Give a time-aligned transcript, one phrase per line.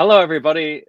[0.00, 0.84] Hello, everybody.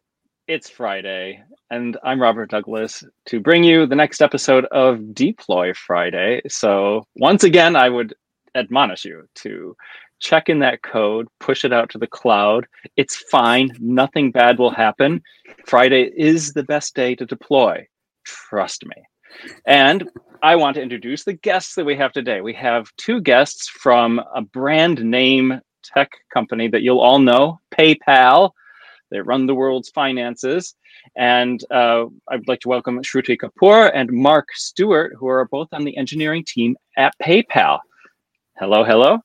[0.48, 6.42] It's Friday, and I'm Robert Douglas to bring you the next episode of Deploy Friday.
[6.48, 8.14] So, once again, I would
[8.56, 9.76] admonish you to
[10.20, 12.68] check in that code, push it out to the cloud.
[12.96, 15.22] It's fine, nothing bad will happen.
[15.66, 17.86] Friday is the best day to deploy.
[18.24, 18.96] Trust me.
[19.66, 20.10] And
[20.42, 22.40] I want to introduce the guests that we have today.
[22.40, 28.52] We have two guests from a brand name tech company that you'll all know, PayPal.
[29.12, 30.76] They run the world's finances.
[31.16, 35.84] And uh, I'd like to welcome Shruti Kapoor and Mark Stewart, who are both on
[35.84, 37.80] the engineering team at PayPal.
[38.58, 39.20] Hello, hello.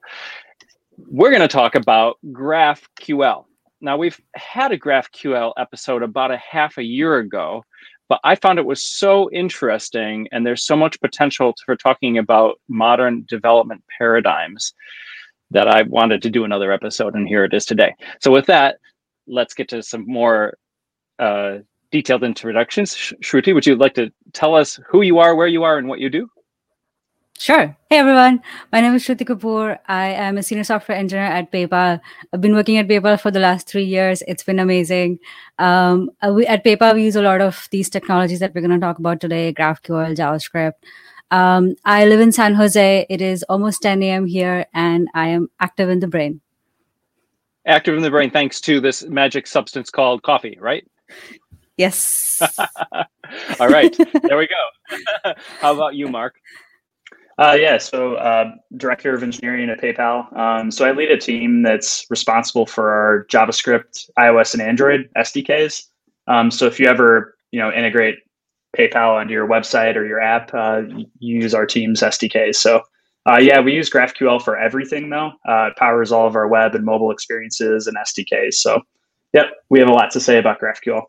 [0.98, 3.44] We're going to talk about GraphQL.
[3.80, 7.62] Now, we've had a GraphQL episode about a half a year ago,
[8.08, 12.58] but I found it was so interesting, and there's so much potential for talking about
[12.68, 14.72] modern development paradigms
[15.50, 17.94] that I wanted to do another episode, and here it is today.
[18.20, 18.78] So, with that,
[19.26, 20.56] let's get to some more
[21.18, 21.58] uh,
[21.90, 22.94] detailed introductions.
[23.22, 26.00] Shruti, would you like to tell us who you are, where you are, and what
[26.00, 26.28] you do?
[27.38, 27.76] Sure.
[27.90, 28.42] Hey everyone,
[28.72, 29.78] my name is Shruti Kapoor.
[29.86, 32.00] I am a senior software engineer at PayPal.
[32.32, 34.22] I've been working at PayPal for the last three years.
[34.26, 35.18] It's been amazing.
[35.58, 38.80] Um, uh, we, at PayPal, we use a lot of these technologies that we're going
[38.80, 40.80] to talk about today: GraphQL, JavaScript.
[41.30, 43.06] Um, I live in San Jose.
[43.10, 44.24] It is almost 10 a.m.
[44.24, 46.40] here, and I am active in the brain.
[47.66, 50.86] Active in the brain, thanks to this magic substance called coffee, right?
[51.76, 52.40] Yes.
[53.60, 55.32] All right, there we go.
[55.60, 56.36] How about you, Mark?
[57.38, 60.34] Uh, yeah, so uh, director of engineering at PayPal.
[60.38, 65.82] Um, so I lead a team that's responsible for our JavaScript, iOS, and Android SDKs.
[66.28, 68.16] Um, so if you ever you know integrate
[68.76, 72.56] PayPal onto your website or your app, uh, you use our team's SDKs.
[72.56, 72.82] So
[73.26, 75.32] uh, yeah, we use GraphQL for everything though.
[75.48, 78.54] Uh, it powers all of our web and mobile experiences and SDKs.
[78.54, 78.80] So
[79.32, 81.02] yep, we have a lot to say about GraphQL.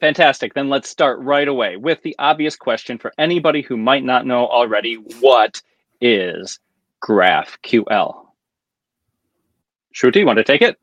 [0.00, 0.54] Fantastic.
[0.54, 4.46] Then let's start right away with the obvious question for anybody who might not know
[4.46, 5.60] already what
[6.00, 6.60] is
[7.02, 8.26] GraphQL?
[9.94, 10.78] Shruti, want to take it?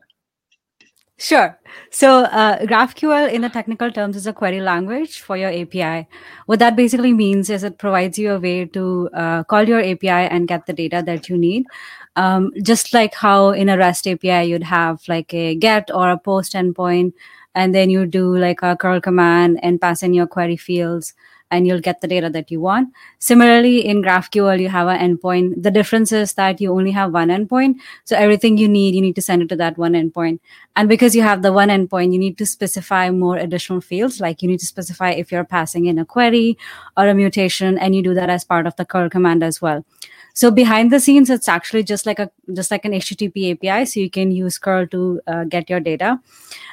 [1.18, 1.58] Sure.
[1.90, 6.06] So, uh, GraphQL in the technical terms is a query language for your API.
[6.44, 10.10] What that basically means is it provides you a way to uh, call your API
[10.10, 11.64] and get the data that you need.
[12.16, 16.18] Um, just like how in a REST API you'd have like a get or a
[16.18, 17.12] post endpoint
[17.54, 21.14] and then you do like a curl command and pass in your query fields
[21.50, 22.92] and you'll get the data that you want.
[23.18, 25.62] Similarly, in GraphQL, you have an endpoint.
[25.62, 27.76] The difference is that you only have one endpoint.
[28.04, 30.40] So everything you need, you need to send it to that one endpoint.
[30.74, 34.20] And because you have the one endpoint, you need to specify more additional fields.
[34.20, 36.58] Like you need to specify if you're passing in a query
[36.96, 39.84] or a mutation, and you do that as part of the curl command as well.
[40.36, 44.00] So behind the scenes, it's actually just like a just like an HTTP API, so
[44.00, 46.20] you can use curl to uh, get your data.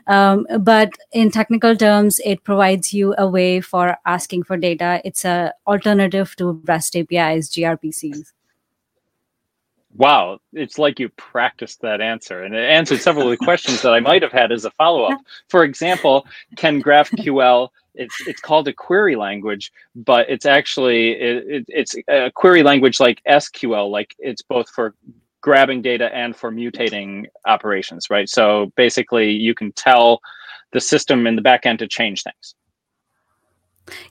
[0.06, 5.02] Um, but in technical terms, it provides you a way for asking for data.
[5.06, 8.34] It's a alternative to REST APIs, gRPCs.
[9.96, 13.94] Wow, it's like you practiced that answer, and it answered several of the questions that
[13.94, 15.20] I might have had as a follow up.
[15.50, 21.66] For example, can GraphQL it's it's called a query language, but it's actually it, it,
[21.68, 24.96] it's a query language like SQL, like it's both for
[25.42, 28.30] grabbing data and for mutating operations, right?
[28.30, 30.22] So basically, you can tell
[30.72, 32.56] the system in the backend to change things.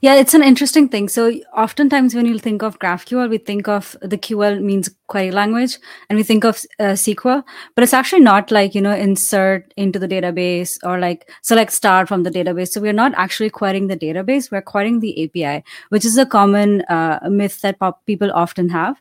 [0.03, 1.09] Yeah, it's an interesting thing.
[1.09, 5.79] So, oftentimes when you think of GraphQL, we think of the QL means query language,
[6.09, 7.43] and we think of uh, SQL,
[7.75, 12.07] but it's actually not like, you know, insert into the database or like select star
[12.07, 12.73] from the database.
[12.73, 16.83] So, we're not actually querying the database, we're querying the API, which is a common
[16.83, 19.01] uh, myth that pop- people often have.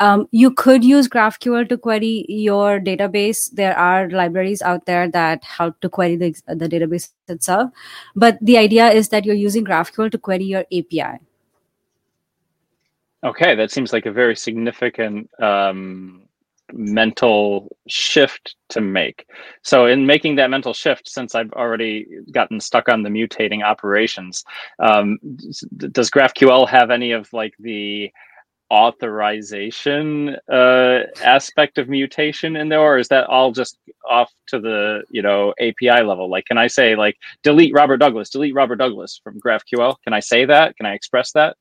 [0.00, 3.50] Um, you could use GraphQL to query your database.
[3.52, 7.70] There are libraries out there that help to query the, the database itself.
[8.16, 11.20] But the idea is that you're using GraphQL to query your API.
[13.24, 16.22] Okay, that seems like a very significant um,
[16.72, 19.26] mental shift to make.
[19.62, 24.44] So, in making that mental shift, since I've already gotten stuck on the mutating operations,
[24.78, 25.18] um,
[25.76, 28.10] does GraphQL have any of like the
[28.72, 33.78] authorization uh, aspect of mutation in there, or is that all just
[34.08, 36.30] off to the you know API level?
[36.30, 39.96] Like, can I say like delete Robert Douglas, delete Robert Douglas from GraphQL?
[40.04, 40.76] Can I say that?
[40.76, 41.56] Can I express that?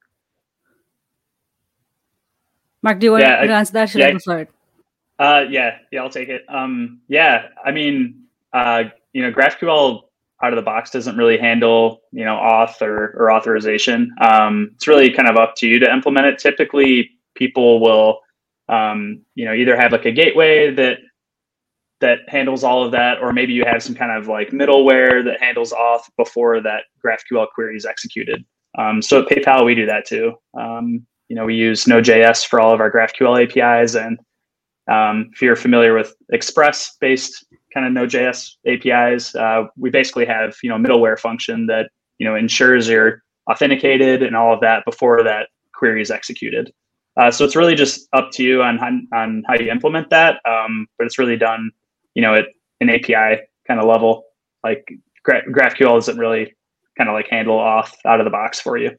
[2.82, 3.90] Mark, do you want yeah, to answer that?
[3.90, 4.50] Should yeah, I go it?
[5.20, 6.46] Uh, yeah, yeah, I'll take it.
[6.48, 8.24] Um, yeah, I mean,
[8.54, 10.04] uh, you know, GraphQL
[10.42, 14.88] out of the box doesn't really handle you know auth or, or authorization um, it's
[14.88, 18.22] really kind of up to you to implement it typically people will
[18.70, 21.00] um, you know either have like a gateway that
[22.02, 25.42] that handles all of that, or maybe you have some kind of like middleware that
[25.42, 28.46] handles auth before that GraphQL query is executed.
[28.78, 30.36] Um, so at PayPal, we do that too.
[30.58, 34.20] Um, you know, we use Node.js for all of our GraphQL APIs, and
[34.92, 40.70] um, if you're familiar with Express-based kind of Node.js APIs, uh, we basically have you
[40.70, 45.50] know middleware function that you know ensures you're authenticated and all of that before that
[45.74, 46.74] query is executed.
[47.18, 48.80] Uh, so it's really just up to you on
[49.14, 51.72] on how you implement that, um, but it's really done
[52.16, 52.46] you know at
[52.82, 54.24] an API kind of level.
[54.64, 54.88] Like
[55.24, 56.56] Gra- GraphQL doesn't really
[56.98, 58.92] kind of like handle auth out of the box for you.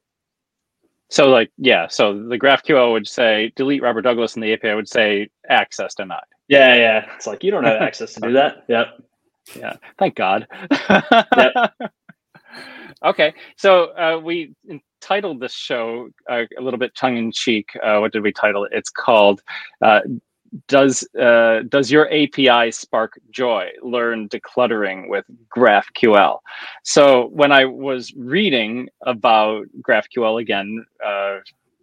[1.10, 4.88] So like yeah, so the GraphQL would say delete Robert Douglas, and the API would
[4.88, 6.20] say access denied.
[6.48, 7.06] Yeah, yeah.
[7.16, 8.64] It's like you don't have access to do that.
[8.68, 8.86] Yep.
[9.56, 9.76] Yeah.
[9.98, 10.46] Thank God.
[11.36, 11.72] yep.
[13.04, 17.70] okay, so uh, we entitled this show uh, a little bit tongue in cheek.
[17.82, 18.72] Uh, what did we title it?
[18.72, 19.42] It's called
[19.82, 20.00] uh,
[20.66, 23.68] does uh, does your API spark joy?
[23.82, 25.24] Learn decluttering with
[25.54, 26.38] GraphQL.
[26.82, 31.38] So when I was reading about GraphQL again, uh,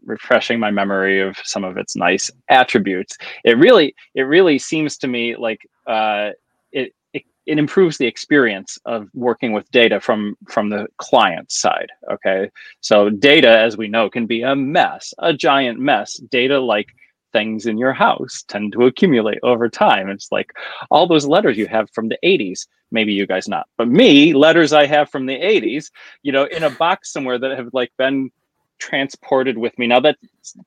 [0.05, 5.07] refreshing my memory of some of its nice attributes, it really it really seems to
[5.07, 6.31] me like uh,
[6.71, 11.89] it, it it improves the experience of working with data from from the client side.
[12.11, 12.49] Okay,
[12.81, 16.15] so data, as we know, can be a mess, a giant mess.
[16.15, 16.87] Data like
[17.33, 20.09] things in your house tend to accumulate over time.
[20.09, 20.53] It's like
[20.89, 24.73] all those letters you have from the 80s, maybe you guys not, but me, letters
[24.73, 25.91] I have from the 80s,
[26.23, 28.31] you know, in a box somewhere that have like been
[28.79, 29.87] transported with me.
[29.87, 30.19] Now that's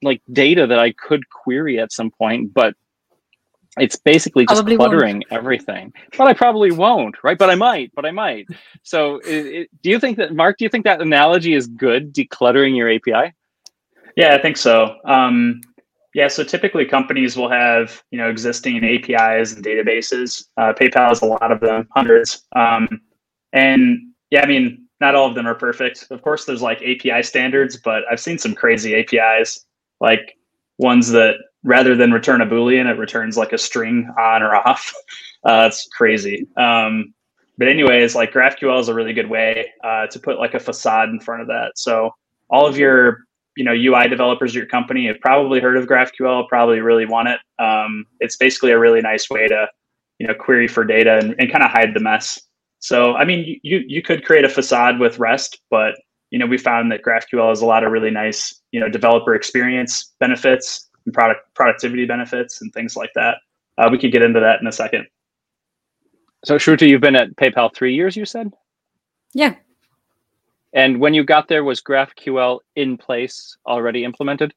[0.02, 2.74] like data that I could query at some point, but
[3.78, 5.32] it's basically just probably cluttering won't.
[5.32, 8.48] everything but i probably won't right but i might but i might
[8.82, 12.12] so it, it, do you think that mark do you think that analogy is good
[12.12, 13.32] decluttering your api
[14.16, 15.60] yeah i think so um,
[16.14, 20.46] yeah, so typically companies will have you know existing APIs and databases.
[20.56, 22.46] Uh, PayPal has a lot of them, hundreds.
[22.56, 23.00] Um,
[23.52, 26.06] and yeah, I mean, not all of them are perfect.
[26.10, 29.64] Of course, there's like API standards, but I've seen some crazy APIs,
[30.00, 30.36] like
[30.78, 34.92] ones that rather than return a boolean, it returns like a string on or off.
[35.42, 36.46] Uh, it's crazy.
[36.58, 37.14] Um,
[37.56, 41.08] but anyways, like GraphQL is a really good way uh, to put like a facade
[41.08, 41.78] in front of that.
[41.78, 42.10] So
[42.50, 43.24] all of your
[43.60, 47.28] you know UI developers at your company have probably heard of GraphQL, probably really want
[47.28, 47.40] it.
[47.62, 49.68] Um, it's basically a really nice way to
[50.18, 52.40] you know query for data and, and kind of hide the mess.
[52.78, 55.92] So I mean, you you could create a facade with REST, but
[56.30, 59.34] you know we found that GraphQL has a lot of really nice you know developer
[59.34, 63.36] experience benefits and product productivity benefits and things like that.
[63.76, 65.06] Uh, we could get into that in a second.
[66.46, 68.54] So Shruti, you've been at PayPal three years, you said?
[69.34, 69.56] Yeah,
[70.72, 74.54] and when you got there, was GraphQL in place already implemented?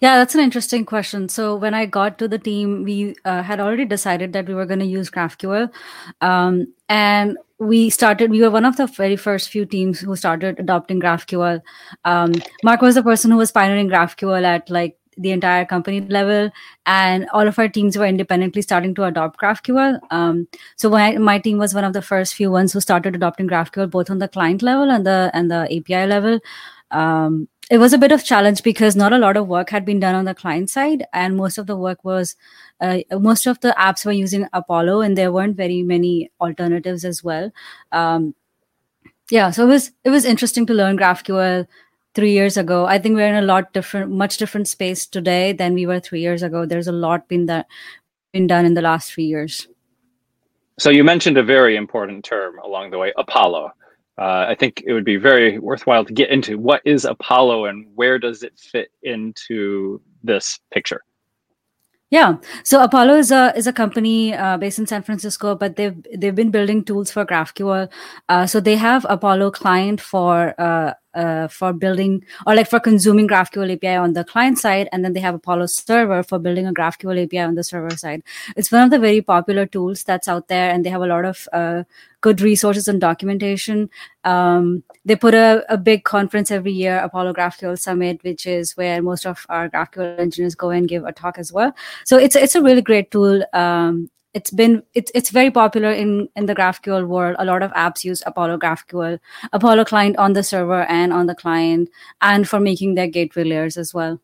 [0.00, 1.28] Yeah, that's an interesting question.
[1.28, 4.66] So when I got to the team, we uh, had already decided that we were
[4.66, 5.70] going to use GraphQL,
[6.20, 8.30] um, and we started.
[8.30, 11.60] We were one of the very first few teams who started adopting GraphQL.
[12.04, 12.32] Um,
[12.62, 16.50] Mark was the person who was pioneering GraphQL at like the entire company level
[16.84, 19.98] and all of our teams were independently starting to adopt graphql.
[20.10, 23.48] Um, so my, my team was one of the first few ones who started adopting
[23.48, 26.40] graphql both on the client level and the and the api level.
[26.90, 29.98] Um, it was a bit of challenge because not a lot of work had been
[29.98, 32.36] done on the client side and most of the work was
[32.80, 37.24] uh, most of the apps were using apollo and there weren't very many alternatives as
[37.24, 37.50] well.
[37.90, 38.34] Um,
[39.30, 41.66] yeah so it was it was interesting to learn graphql
[42.16, 42.86] three years ago.
[42.86, 46.20] I think we're in a lot different, much different space today than we were three
[46.20, 46.64] years ago.
[46.64, 47.66] There's a lot been that
[48.32, 49.68] been done in the last three years.
[50.78, 53.70] So you mentioned a very important term along the way, Apollo.
[54.18, 57.86] Uh, I think it would be very worthwhile to get into what is Apollo and
[57.94, 61.02] where does it fit into this picture.
[62.10, 65.96] Yeah, so Apollo is a is a company uh, based in San Francisco, but they've
[66.16, 67.90] they've been building tools for GraphQL.
[68.28, 73.26] Uh, so they have Apollo client for uh, uh, for building or like for consuming
[73.26, 76.72] GraphQL API on the client side, and then they have Apollo Server for building a
[76.72, 78.22] GraphQL API on the server side.
[78.56, 81.24] It's one of the very popular tools that's out there, and they have a lot
[81.24, 81.82] of uh,
[82.20, 83.90] good resources and documentation.
[84.22, 89.00] Um, they put a, a big conference every year, Apollo GraphQL Summit, which is where
[89.00, 91.72] most of our GraphQL engineers go and give a talk as well.
[92.04, 93.44] So it's it's a really great tool.
[93.52, 97.36] Um, it's been it's it's very popular in in the GraphQL world.
[97.38, 99.20] A lot of apps use Apollo GraphQL,
[99.52, 101.88] Apollo client on the server and on the client,
[102.20, 104.20] and for making their gateway layers as well.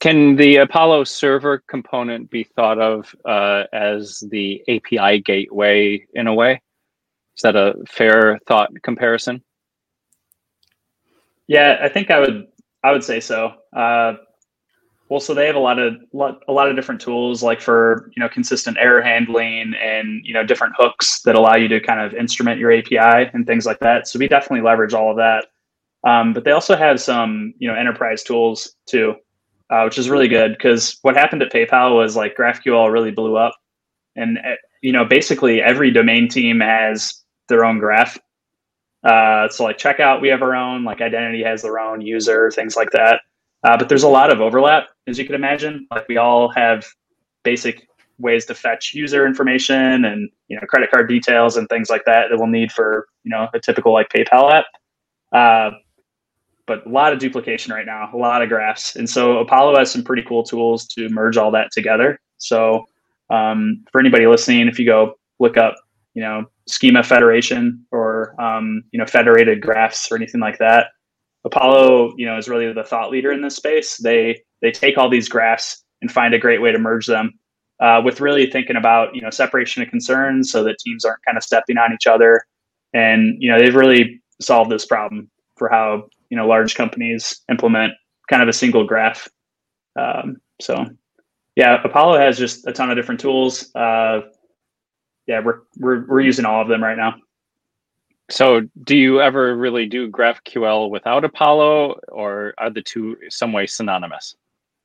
[0.00, 6.34] Can the Apollo server component be thought of uh, as the API gateway in a
[6.34, 6.60] way?
[7.36, 9.42] Is that a fair thought comparison?
[11.46, 12.46] Yeah, I think I would
[12.82, 13.54] I would say so.
[13.74, 14.14] Uh,
[15.10, 15.94] well, so they have a lot of
[16.48, 20.44] a lot of different tools, like for you know consistent error handling and you know
[20.44, 24.08] different hooks that allow you to kind of instrument your API and things like that.
[24.08, 25.46] So we definitely leverage all of that.
[26.04, 29.14] Um, but they also have some you know enterprise tools too,
[29.70, 33.36] uh, which is really good because what happened at PayPal was like GraphQL really blew
[33.36, 33.54] up,
[34.16, 38.18] and uh, you know basically every domain team has their own graph.
[39.02, 40.84] Uh, so like checkout, we have our own.
[40.84, 43.20] Like identity has their own user, things like that.
[43.62, 45.86] Uh, but there's a lot of overlap, as you can imagine.
[45.90, 46.86] Like we all have
[47.42, 52.04] basic ways to fetch user information and you know credit card details and things like
[52.06, 54.66] that that we'll need for you know a typical like PayPal app.
[55.32, 55.76] Uh,
[56.66, 59.90] but a lot of duplication right now, a lot of graphs, and so Apollo has
[59.90, 62.18] some pretty cool tools to merge all that together.
[62.38, 62.86] So
[63.30, 65.74] um, for anybody listening, if you go look up,
[66.14, 70.86] you know, schema federation or um, you know federated graphs or anything like that,
[71.44, 73.96] Apollo, you know, is really the thought leader in this space.
[73.98, 77.32] They they take all these graphs and find a great way to merge them
[77.80, 81.36] uh, with really thinking about you know separation of concerns so that teams aren't kind
[81.36, 82.44] of stepping on each other.
[82.94, 87.92] And you know they've really solved this problem for how you know large companies implement
[88.28, 89.28] kind of a single graph.
[89.96, 90.86] Um, so
[91.56, 93.74] yeah, Apollo has just a ton of different tools.
[93.74, 94.22] Uh,
[95.26, 97.14] yeah, we're, we're we're using all of them right now.
[98.30, 103.66] So, do you ever really do GraphQL without Apollo, or are the two some way
[103.66, 104.36] synonymous?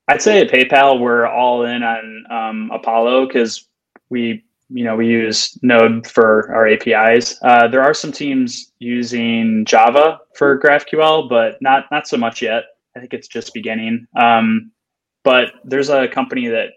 [0.09, 3.67] I'd say at PayPal we're all in on um, Apollo because
[4.09, 7.37] we, you know, we use Node for our APIs.
[7.43, 12.63] Uh, there are some teams using Java for GraphQL, but not not so much yet.
[12.95, 14.07] I think it's just beginning.
[14.19, 14.71] Um,
[15.23, 16.69] but there's a company that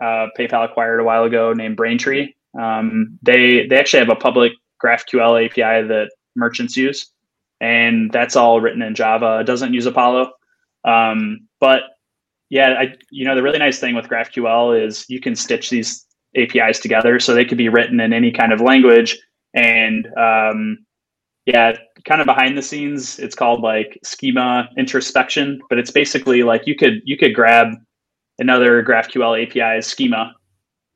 [0.00, 2.32] uh, PayPal acquired a while ago named Braintree.
[2.58, 4.52] Um, they they actually have a public
[4.82, 7.10] GraphQL API that merchants use,
[7.60, 9.38] and that's all written in Java.
[9.40, 10.32] It doesn't use Apollo,
[10.84, 11.82] um, but
[12.48, 16.04] yeah, I you know the really nice thing with GraphQL is you can stitch these
[16.36, 19.18] APIs together, so they could be written in any kind of language.
[19.54, 20.78] And um,
[21.46, 26.66] yeah, kind of behind the scenes, it's called like schema introspection, but it's basically like
[26.66, 27.68] you could you could grab
[28.38, 30.34] another GraphQL API schema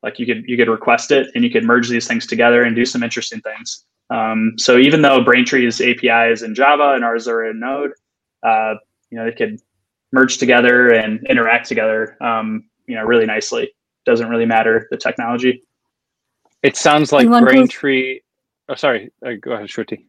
[0.04, 2.76] like you could you could request it and you could merge these things together and
[2.76, 3.86] do some interesting things.
[4.10, 7.92] Um, so even though Braintree's API is in Java and ours are in Node,
[8.42, 8.74] uh,
[9.10, 9.58] you know they could
[10.12, 13.72] merge together and interact together, um, you know, really nicely.
[14.04, 15.62] Doesn't really matter the technology.
[16.62, 18.20] It sounds like Braintree.
[18.68, 19.10] Oh, sorry.
[19.24, 20.04] Uh, go ahead, Shruti.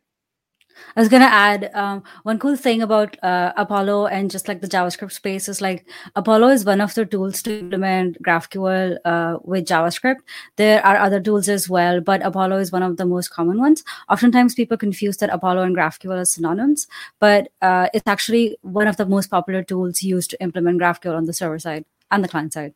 [0.95, 4.67] I was gonna add um, one cool thing about uh, Apollo and just like the
[4.67, 9.65] JavaScript space is like Apollo is one of the tools to implement GraphQL uh, with
[9.65, 10.19] JavaScript.
[10.55, 13.83] There are other tools as well, but Apollo is one of the most common ones.
[14.09, 16.87] Oftentimes, people confuse that Apollo and GraphQL are synonyms,
[17.19, 21.25] but uh, it's actually one of the most popular tools used to implement GraphQL on
[21.25, 22.73] the server side and the client side.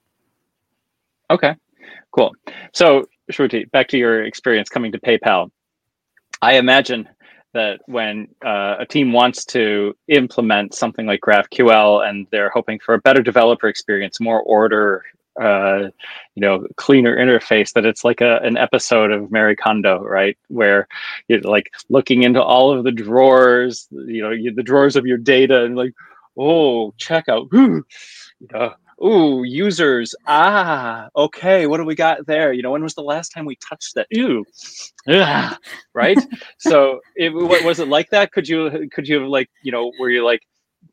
[1.30, 1.56] Okay,
[2.12, 2.34] cool.
[2.74, 5.52] So, Shruti, back to your experience coming to PayPal.
[6.42, 7.08] I imagine
[7.54, 12.94] that when uh, a team wants to implement something like GraphQL and they're hoping for
[12.94, 15.04] a better developer experience, more order,
[15.42, 15.90] uh,
[16.36, 20.38] you know, cleaner interface, that it's like a, an episode of Marie Kondo, right?
[20.48, 20.88] Where
[21.28, 25.18] you're like looking into all of the drawers, you know, you, the drawers of your
[25.18, 25.94] data and like,
[26.38, 27.86] oh, checkout, whew,
[28.40, 30.14] you know, Ooh, users.
[30.28, 31.68] Ah, okay.
[31.68, 32.52] What do we got there?
[32.52, 34.08] You know, when was the last time we touched that?
[34.18, 34.46] Ooh,
[35.08, 35.58] ah,
[35.94, 36.18] right.
[36.58, 38.32] so, it, what was it like that?
[38.32, 40.42] Could you could you have like you know were you like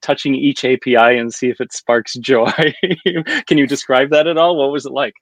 [0.02, 2.52] touching each API and see if it sparks joy?
[3.46, 4.56] Can you describe that at all?
[4.56, 5.14] What was it like?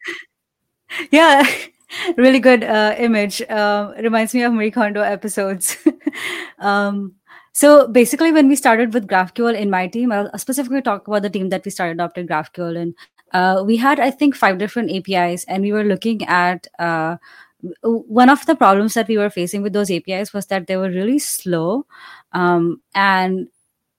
[1.11, 1.47] Yeah,
[2.17, 3.43] really good uh, image.
[3.43, 5.77] Uh, reminds me of Marie Kondo episodes.
[6.59, 7.15] um,
[7.55, 11.31] so basically, when we started with GraphQL in my team, I'll specifically talk about the
[11.31, 12.95] team that we started adopting GraphQL in.
[13.33, 17.17] Uh, we had, I think, five different APIs, and we were looking at uh,
[17.83, 20.91] one of the problems that we were facing with those APIs was that they were
[20.91, 21.87] really slow.
[22.33, 23.47] Um, and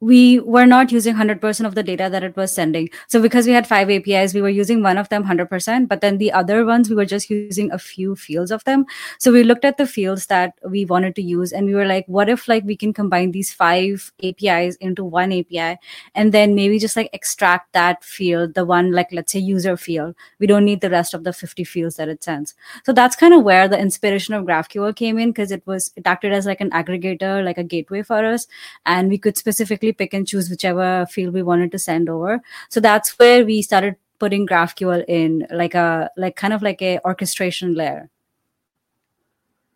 [0.02, 2.90] we were not using 100% of the data that it was sending.
[3.08, 6.18] So because we had five APIs, we were using one of them 100%, but then
[6.18, 8.86] the other ones, we were just using a few fields of them.
[9.20, 12.06] So we looked at the fields that we wanted to use and we were like,
[12.08, 15.78] what if like we can combine these five APIs into one API
[16.14, 20.14] and then maybe just like extract that field, the one like, let's say user field.
[20.40, 22.54] We don't need the rest of the 50 fields that it sends.
[22.84, 26.06] So that's kind of where the inspiration of GraphQL came in because it was, it
[26.06, 28.46] acted as like an aggregator, like a gateway for us.
[28.86, 32.42] And we could specifically pick and choose whichever field we wanted to send over.
[32.70, 37.00] So that's where we started putting GraphQL in, like a like kind of like a
[37.06, 38.10] orchestration layer.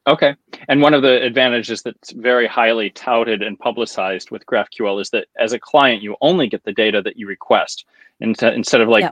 [0.07, 0.35] Okay.
[0.67, 5.27] And one of the advantages that's very highly touted and publicized with GraphQL is that
[5.37, 7.85] as a client, you only get the data that you request
[8.19, 9.11] instead of like yeah.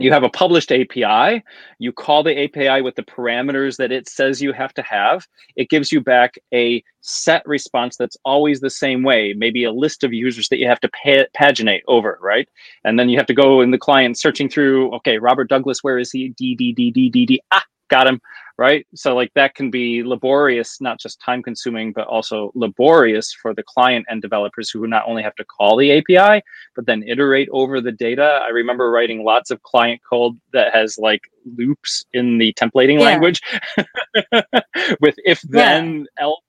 [0.00, 1.42] You have a published API,
[1.78, 5.26] you call the API with the parameters that it says you have to have.
[5.56, 10.04] It gives you back a set response that's always the same way, maybe a list
[10.04, 10.90] of users that you have to
[11.36, 12.48] paginate over, right?
[12.84, 15.98] And then you have to go in the client searching through, okay, Robert Douglas, where
[15.98, 16.30] is he?
[16.30, 17.40] D, D, D, D, D, D.
[17.50, 18.20] Ah, got him
[18.58, 18.84] right?
[18.92, 23.62] So like that can be laborious not just time consuming but also laborious for the
[23.62, 26.42] client and developers who not only have to call the api
[26.74, 28.40] but then iterate over the data.
[28.44, 31.22] I remember writing lots of client code that has like
[31.56, 33.06] loops in the templating yeah.
[33.06, 33.40] language
[35.00, 36.24] with if then yeah.
[36.24, 36.40] else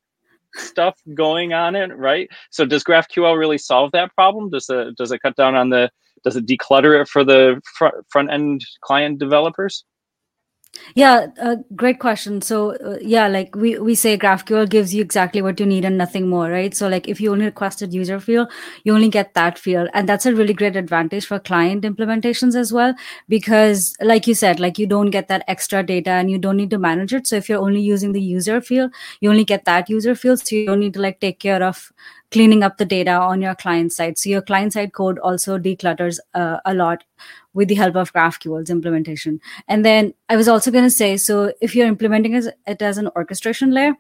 [0.56, 2.28] stuff going on it right?
[2.50, 4.50] So does graphql really solve that problem?
[4.50, 5.92] Does it does it cut down on the
[6.24, 9.86] does it declutter it for the front, front end client developers
[10.96, 12.42] yeah, uh, great question.
[12.42, 15.98] So, uh, yeah, like we, we say GraphQL gives you exactly what you need and
[15.98, 16.76] nothing more, right?
[16.76, 18.52] So, like if you only requested user field,
[18.84, 19.90] you only get that field.
[19.94, 22.94] And that's a really great advantage for client implementations as well,
[23.28, 26.70] because like you said, like you don't get that extra data and you don't need
[26.72, 27.28] to manage it.
[27.28, 30.40] So, if you're only using the user field, you only get that user field.
[30.40, 31.92] So, you don't need to like take care of
[32.32, 34.18] cleaning up the data on your client side.
[34.18, 37.04] So your client side code also declutters uh, a lot
[37.60, 39.42] with the help of GraphQL's implementation.
[39.68, 43.10] And then I was also going to say, so if you're implementing it as an
[43.18, 43.96] orchestration layer,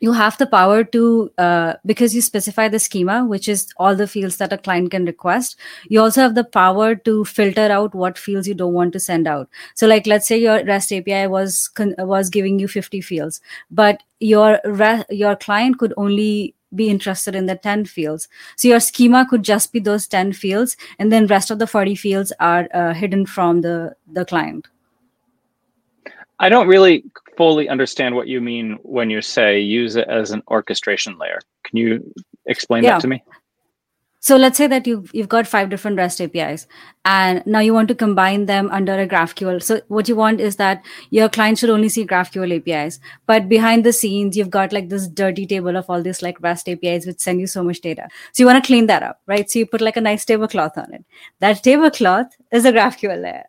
[0.00, 4.06] you have the power to uh, because you specify the schema which is all the
[4.06, 5.56] fields that a client can request
[5.88, 9.26] you also have the power to filter out what fields you don't want to send
[9.26, 11.58] out so like let's say your rest api was
[11.98, 17.46] was giving you 50 fields but your re- your client could only be interested in
[17.46, 18.28] the 10 fields.
[18.56, 21.94] So your schema could just be those 10 fields and then rest of the 40
[21.94, 24.68] fields are uh, hidden from the the client.
[26.38, 27.04] I don't really
[27.36, 31.40] fully understand what you mean when you say use it as an orchestration layer.
[31.64, 32.14] Can you
[32.46, 32.92] explain yeah.
[32.92, 33.22] that to me
[34.22, 36.66] so let's say that you've, you've got five different REST APIs
[37.06, 39.62] and now you want to combine them under a GraphQL.
[39.62, 43.82] So what you want is that your client should only see GraphQL APIs, but behind
[43.82, 47.18] the scenes, you've got like this dirty table of all these like REST APIs, which
[47.18, 48.08] send you so much data.
[48.32, 49.50] So you want to clean that up, right?
[49.50, 51.02] So you put like a nice tablecloth on it.
[51.38, 53.44] That tablecloth is a GraphQL layer.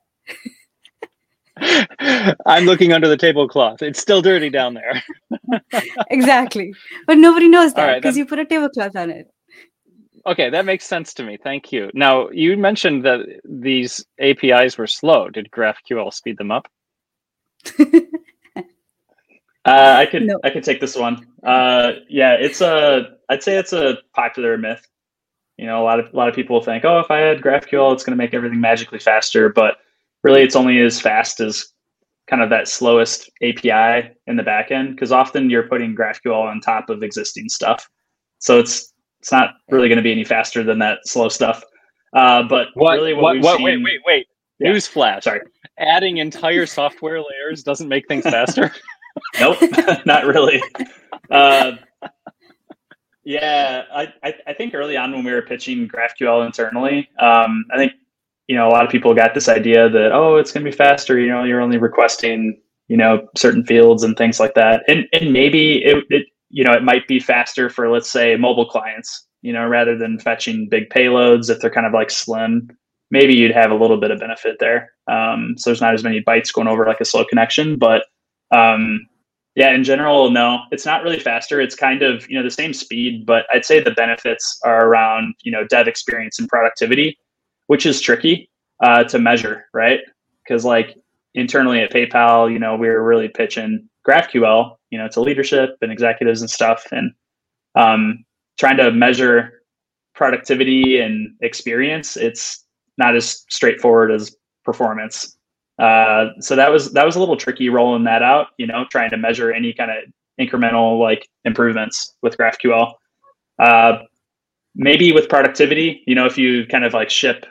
[2.46, 3.82] I'm looking under the tablecloth.
[3.82, 5.04] It's still dirty down there.
[6.10, 6.74] exactly.
[7.08, 9.31] But nobody knows that because right, you put a tablecloth on it
[10.26, 11.38] okay, that makes sense to me.
[11.38, 11.90] Thank you.
[11.94, 15.30] Now, you mentioned that these APIs were slow.
[15.30, 16.68] Did GraphQL speed them up?
[17.80, 17.84] uh,
[19.66, 20.40] I could no.
[20.44, 21.28] I could take this one.
[21.44, 24.88] Uh, yeah, it's a I'd say it's a popular myth.
[25.58, 27.94] You know, a lot of a lot of people think, oh, if I had GraphQL,
[27.94, 29.50] it's going to make everything magically faster.
[29.50, 29.78] But
[30.24, 31.68] really, it's only as fast as
[32.28, 36.90] kind of that slowest API in the backend because often you're putting GraphQL on top
[36.90, 37.90] of existing stuff.
[38.40, 38.91] So it's
[39.22, 41.64] it's not really going to be any faster than that slow stuff.
[42.14, 44.28] Uh, but what, really, what, what, seen, wait, wait, wait.
[44.60, 44.72] Yeah.
[44.72, 45.24] Newsflash.
[45.24, 45.42] Sorry.
[45.78, 48.72] Adding entire software layers doesn't make things faster.
[49.40, 49.58] nope,
[50.06, 50.62] not really.
[51.30, 51.74] Uh,
[53.24, 57.78] yeah, I, I, I, think early on when we were pitching GraphQL internally, um, I
[57.78, 57.94] think
[58.48, 60.76] you know a lot of people got this idea that oh, it's going to be
[60.76, 61.20] faster.
[61.20, 65.32] You know, you're only requesting you know certain fields and things like that, and and
[65.32, 69.54] maybe it, it you know, it might be faster for, let's say, mobile clients, you
[69.54, 72.70] know, rather than fetching big payloads if they're kind of like slim.
[73.10, 74.92] Maybe you'd have a little bit of benefit there.
[75.08, 77.78] Um, so there's not as many bytes going over like a slow connection.
[77.78, 78.04] But
[78.52, 79.08] um,
[79.56, 81.60] yeah, in general, no, it's not really faster.
[81.60, 85.36] It's kind of, you know, the same speed, but I'd say the benefits are around,
[85.44, 87.18] you know, dev experience and productivity,
[87.68, 88.50] which is tricky
[88.82, 90.00] uh, to measure, right?
[90.44, 90.98] Because like
[91.34, 95.92] internally at PayPal, you know, we were really pitching GraphQL, you know, to leadership and
[95.92, 97.12] executives and stuff, and
[97.76, 98.24] um,
[98.60, 99.64] trying to measure
[100.14, 102.18] productivity and experience.
[102.18, 102.66] It's
[102.98, 105.38] not as straightforward as performance.
[105.80, 108.48] Uh, so that was that was a little tricky rolling that out.
[108.58, 109.98] You know, trying to measure any kind of
[110.40, 112.94] incremental like improvements with GraphQL.
[113.58, 114.00] Uh,
[114.76, 117.46] maybe with productivity, you know, if you kind of like ship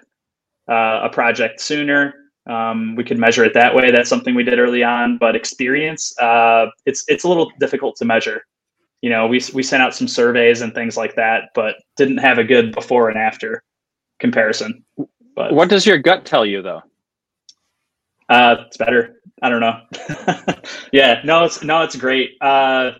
[0.69, 2.15] uh, a project sooner,
[2.47, 3.91] um, we could measure it that way.
[3.91, 5.19] That's something we did early on.
[5.19, 8.43] But experience, uh, it's it's a little difficult to measure.
[9.03, 12.39] You know, we we sent out some surveys and things like that, but didn't have
[12.39, 13.63] a good before and after
[14.19, 14.85] comparison.
[15.35, 16.83] But what does your gut tell you, though?
[18.29, 19.21] Uh, it's better.
[19.43, 19.81] I don't know.
[20.93, 22.37] yeah, no, it's no, it's great.
[22.41, 22.93] Uh,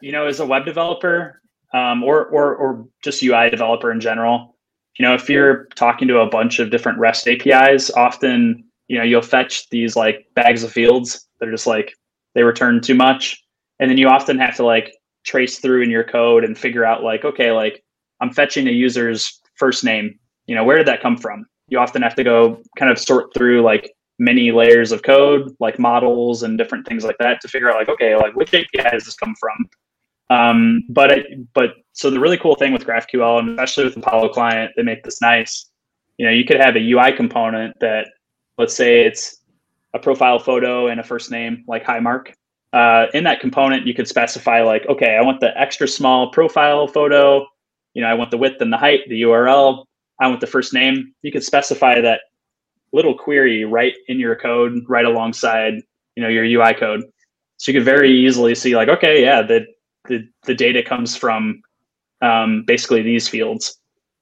[0.00, 1.40] you know, as a web developer,
[1.72, 4.56] um, or or or just UI developer in general,
[4.98, 9.04] you know, if you're talking to a bunch of different REST APIs, often, you know,
[9.04, 11.94] you'll fetch these like bags of fields that are just like
[12.34, 13.42] they return too much.
[13.78, 14.92] And then you often have to like
[15.24, 17.82] trace through in your code and figure out like, okay, like
[18.20, 20.18] I'm fetching a user's first name.
[20.46, 21.46] You know, where did that come from?
[21.70, 25.78] you often have to go kind of sort through like many layers of code, like
[25.78, 29.04] models and different things like that, to figure out like, okay, like which API does
[29.04, 29.68] this come from?
[30.30, 34.72] Um, but but so the really cool thing with GraphQL, and especially with Apollo client,
[34.76, 35.68] they make this nice.
[36.16, 38.06] You know, you could have a UI component that,
[38.56, 39.42] let's say, it's
[39.92, 42.32] a profile photo and a first name like hi mark.
[42.72, 46.86] Uh, in that component, you could specify like, okay, I want the extra small profile
[46.86, 47.44] photo.
[47.94, 49.84] You know, I want the width and the height, the URL.
[50.20, 51.12] I want the first name.
[51.22, 52.20] You could specify that
[52.92, 55.74] little query right in your code, right alongside
[56.14, 57.02] you know your UI code.
[57.56, 59.66] So you could very easily see like, okay, yeah, the
[60.08, 61.62] the, the data comes from
[62.22, 63.78] um, basically these fields.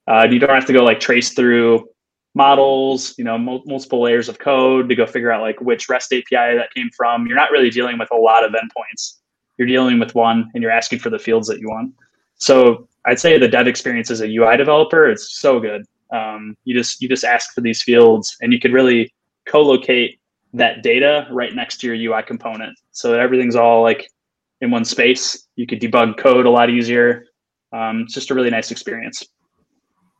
[0.07, 1.87] Uh, you don't have to go like trace through
[2.35, 6.13] models, you know, mul- multiple layers of code to go figure out like which REST
[6.13, 7.27] API that came from.
[7.27, 9.17] You're not really dealing with a lot of endpoints.
[9.57, 11.93] You're dealing with one, and you're asking for the fields that you want.
[12.35, 15.85] So I'd say the dev experience as a UI developer is so good.
[16.11, 19.13] Um, you just you just ask for these fields, and you could really
[19.45, 20.19] co-locate
[20.53, 24.09] that data right next to your UI component, so that everything's all like
[24.61, 25.47] in one space.
[25.55, 27.25] You could debug code a lot easier.
[27.71, 29.23] Um, it's just a really nice experience.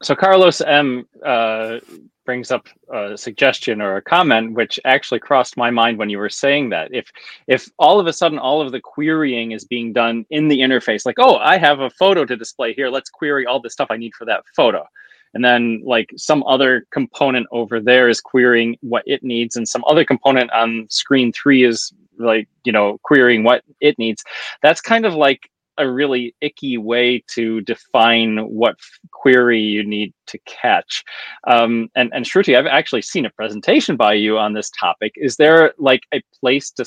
[0.02, 1.80] So Carlos M uh,
[2.26, 6.30] brings up a suggestion or a comment which actually crossed my mind when you were
[6.30, 6.90] saying that.
[6.94, 7.10] If
[7.48, 11.06] if all of a sudden all of the querying is being done in the interface,
[11.06, 13.98] like oh I have a photo to display here, let's query all the stuff I
[13.98, 14.86] need for that photo
[15.34, 19.84] and then like some other component over there is querying what it needs and some
[19.86, 24.24] other component on screen three is like you know querying what it needs
[24.62, 28.76] that's kind of like a really icky way to define what
[29.12, 31.04] query you need to catch.
[31.48, 35.14] Um, and, and Shruti, I've actually seen a presentation by you on this topic.
[35.16, 36.86] Is there like a place to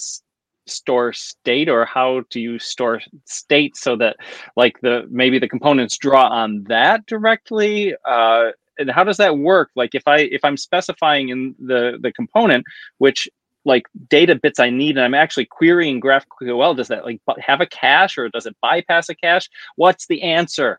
[0.66, 4.16] store state or how do you store state so that
[4.57, 9.71] like the maybe the components draw on that directly uh, and how does that work
[9.75, 12.64] like if i if i'm specifying in the the component
[12.99, 13.29] which
[13.64, 17.66] like data bits i need and i'm actually querying graphql does that like have a
[17.66, 19.48] cache or does it bypass a cache?
[19.77, 20.79] What's the answer?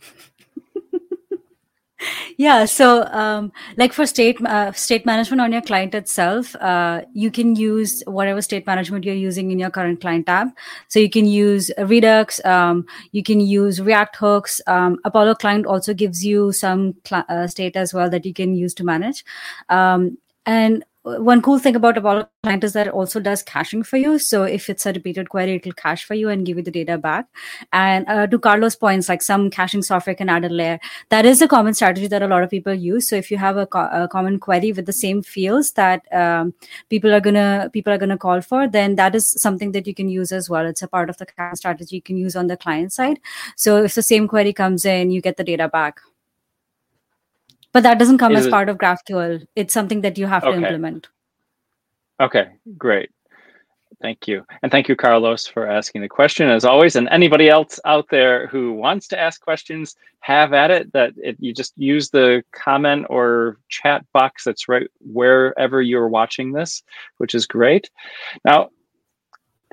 [2.36, 7.30] Yeah so um, like for state uh, state management on your client itself uh, you
[7.30, 10.48] can use whatever state management you're using in your current client tab.
[10.88, 15.94] So you can use redux um, you can use react hooks um, apollo client also
[15.94, 19.24] gives you some cl- uh, state as well that you can use to manage.
[19.70, 23.96] Um, and one cool thing about Apollo Client is that it also does caching for
[23.96, 24.18] you.
[24.18, 26.98] So if it's a repeated query, it'll cache for you and give you the data
[26.98, 27.26] back.
[27.72, 30.80] And uh, to Carlos' points, like some caching software can add a layer.
[31.10, 33.08] That is a common strategy that a lot of people use.
[33.08, 36.54] So if you have a, co- a common query with the same fields that um,
[36.90, 40.08] people are gonna people are gonna call for, then that is something that you can
[40.08, 40.66] use as well.
[40.66, 43.20] It's a part of the strategy you can use on the client side.
[43.54, 46.00] So if the same query comes in, you get the data back
[47.76, 49.46] but that doesn't come as part of GraphQL.
[49.54, 50.58] It's something that you have okay.
[50.58, 51.10] to implement.
[52.18, 52.46] Okay,
[52.78, 53.10] great.
[54.00, 54.46] Thank you.
[54.62, 56.96] And thank you, Carlos, for asking the question as always.
[56.96, 60.90] And anybody else out there who wants to ask questions, have at it.
[60.94, 66.52] That it, you just use the comment or chat box that's right wherever you're watching
[66.52, 66.82] this,
[67.18, 67.90] which is great.
[68.42, 68.70] Now,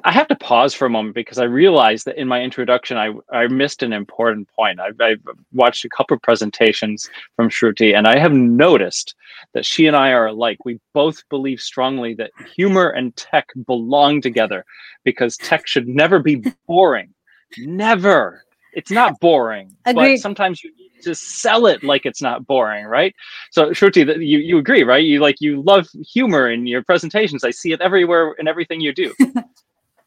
[0.05, 3.13] I have to pause for a moment because I realized that in my introduction, I,
[3.31, 4.79] I missed an important point.
[4.79, 5.21] I've, I've
[5.53, 9.15] watched a couple of presentations from Shruti, and I have noticed
[9.53, 10.65] that she and I are alike.
[10.65, 14.65] We both believe strongly that humor and tech belong together
[15.05, 17.13] because tech should never be boring.
[17.57, 18.43] never.
[18.73, 20.15] It's not boring, Agreed.
[20.15, 23.13] but sometimes you need to sell it like it's not boring, right?
[23.51, 25.03] So, Shruti, you, you agree, right?
[25.03, 27.43] You like you love humor in your presentations.
[27.43, 29.13] I see it everywhere in everything you do.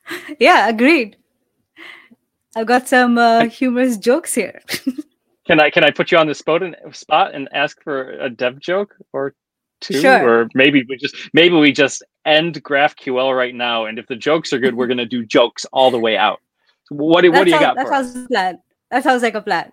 [0.40, 1.16] yeah, agreed.
[2.54, 4.62] I've got some uh, humorous jokes here.
[5.46, 8.30] can I can I put you on the spot and spot and ask for a
[8.30, 9.34] dev joke or
[9.80, 10.28] two, sure.
[10.28, 14.52] or maybe we just maybe we just end GraphQL right now, and if the jokes
[14.52, 16.40] are good, we're gonna do jokes all the way out.
[16.88, 17.76] What do, what do you got?
[17.76, 18.26] That sounds us?
[18.26, 18.58] plan.
[18.90, 19.72] That sounds like a plan.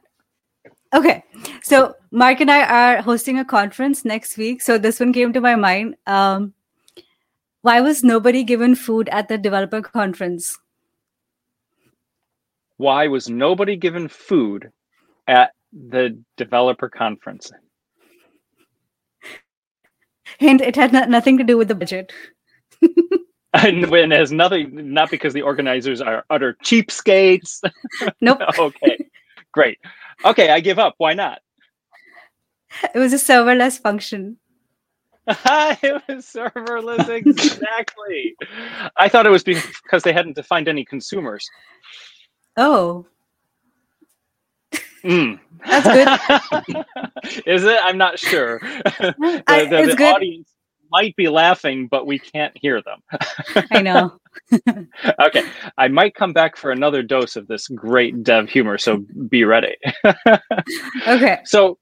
[0.94, 1.24] Okay,
[1.64, 5.42] so Mark and I are hosting a conference next week, so this one came to
[5.42, 5.96] my mind.
[6.06, 6.54] Um,
[7.64, 10.60] why was nobody given food at the developer conference?
[12.76, 14.70] Why was nobody given food
[15.28, 17.52] at the developer conference?
[20.42, 22.12] And it had not, nothing to do with the budget.
[23.54, 27.62] and when it has nothing, not because the organizers are utter cheapskates.
[28.20, 28.42] Nope.
[28.60, 28.98] okay,
[29.54, 29.78] great.
[30.26, 30.96] Okay, I give up.
[30.98, 31.40] Why not?
[32.94, 34.38] It was a serverless function.
[35.28, 38.36] it was serverless, exactly.
[38.98, 41.48] I thought it was because they hadn't defined any consumers.
[42.58, 43.06] Oh.
[45.04, 45.40] Mm.
[45.66, 46.86] That's good.
[47.46, 47.80] Is it?
[47.84, 48.60] I'm not sure.
[48.60, 50.50] the, I- the- the audience
[50.92, 53.02] might be laughing, but we can't hear them.
[53.72, 54.20] I know.
[55.26, 55.44] okay,
[55.78, 59.76] I might come back for another dose of this great dev humor, so be ready.
[61.08, 61.40] Okay.
[61.46, 61.80] so,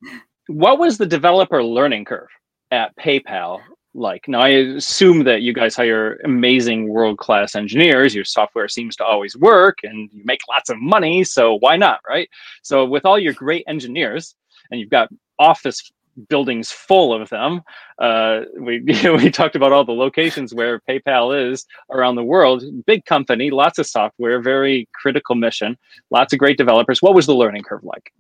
[0.48, 2.30] what was the developer learning curve
[2.72, 3.62] at PayPal
[3.94, 4.28] like?
[4.28, 8.16] Now, I assume that you guys hire amazing world class engineers.
[8.16, 11.24] Your software seems to always work and you make lots of money.
[11.24, 12.30] So, why not, right?
[12.64, 14.36] So, with all your great engineers,
[14.70, 15.92] and you've got office
[16.30, 17.62] buildings full of them.
[18.00, 18.80] Uh, we
[19.16, 22.64] we talked about all the locations where PayPal is around the world.
[22.86, 25.78] Big company, lots of software, very critical mission,
[26.10, 27.02] lots of great developers.
[27.02, 28.12] What was the learning curve like?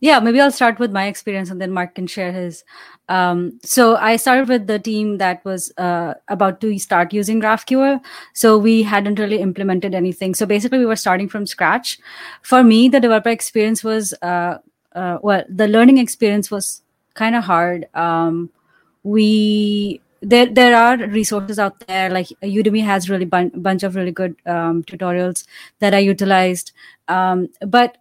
[0.00, 2.64] Yeah, maybe I'll start with my experience and then Mark can share his.
[3.08, 8.00] Um, so I started with the team that was uh, about to start using GraphQL.
[8.32, 10.34] So we hadn't really implemented anything.
[10.34, 11.98] So basically, we were starting from scratch.
[12.42, 14.58] For me, the developer experience was, uh,
[14.92, 16.82] uh, well, the learning experience was
[17.14, 17.86] kind of hard.
[17.94, 18.50] Um,
[19.02, 24.10] we there there are resources out there like udemy has really bun- bunch of really
[24.10, 25.46] good um, tutorials
[25.78, 26.72] that i utilized
[27.06, 27.98] um, but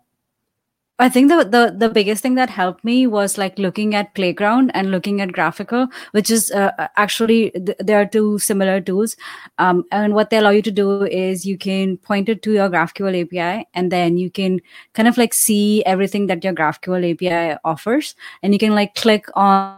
[0.99, 4.71] I think the, the the biggest thing that helped me was like looking at Playground
[4.73, 9.15] and looking at GraphiQL, which is uh, actually th- there are two similar tools,
[9.59, 12.67] um, and what they allow you to do is you can point it to your
[12.67, 14.59] GraphQL API, and then you can
[14.93, 19.25] kind of like see everything that your GraphQL API offers, and you can like click
[19.35, 19.77] on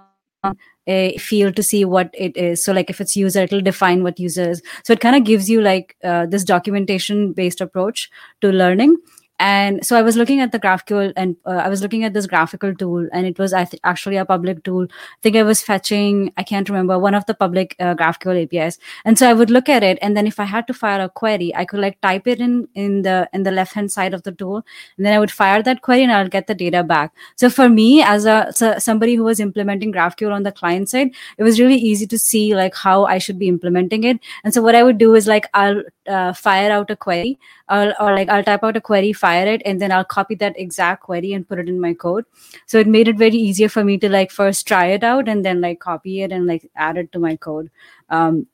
[0.87, 2.63] a field to see what it is.
[2.63, 4.61] So like if it's user, it'll define what user is.
[4.85, 8.95] So it kind of gives you like uh, this documentation based approach to learning
[9.39, 12.27] and so i was looking at the graphql and uh, i was looking at this
[12.27, 14.83] GraphiQL tool and it was th- actually a public tool.
[14.83, 18.77] I think i was fetching i can't remember one of the public uh, graphql apis
[19.05, 21.09] and so i would look at it and then if i had to fire a
[21.09, 24.23] query i could like type it in in the in the left hand side of
[24.23, 24.57] the tool
[24.97, 27.13] and then i would fire that query and i'll get the data back.
[27.35, 31.11] So for me as a so somebody who was implementing graphql on the client side
[31.37, 34.19] it was really easy to see like how i should be implementing it.
[34.43, 37.93] And so what i would do is like i'll uh, fire out a query or,
[38.01, 41.03] or like I'll type out a query, fire it, and then I'll copy that exact
[41.03, 42.25] query and put it in my code.
[42.65, 45.45] So it made it very easier for me to like first try it out and
[45.45, 47.69] then like copy it and like add it to my code.
[48.09, 48.47] Um,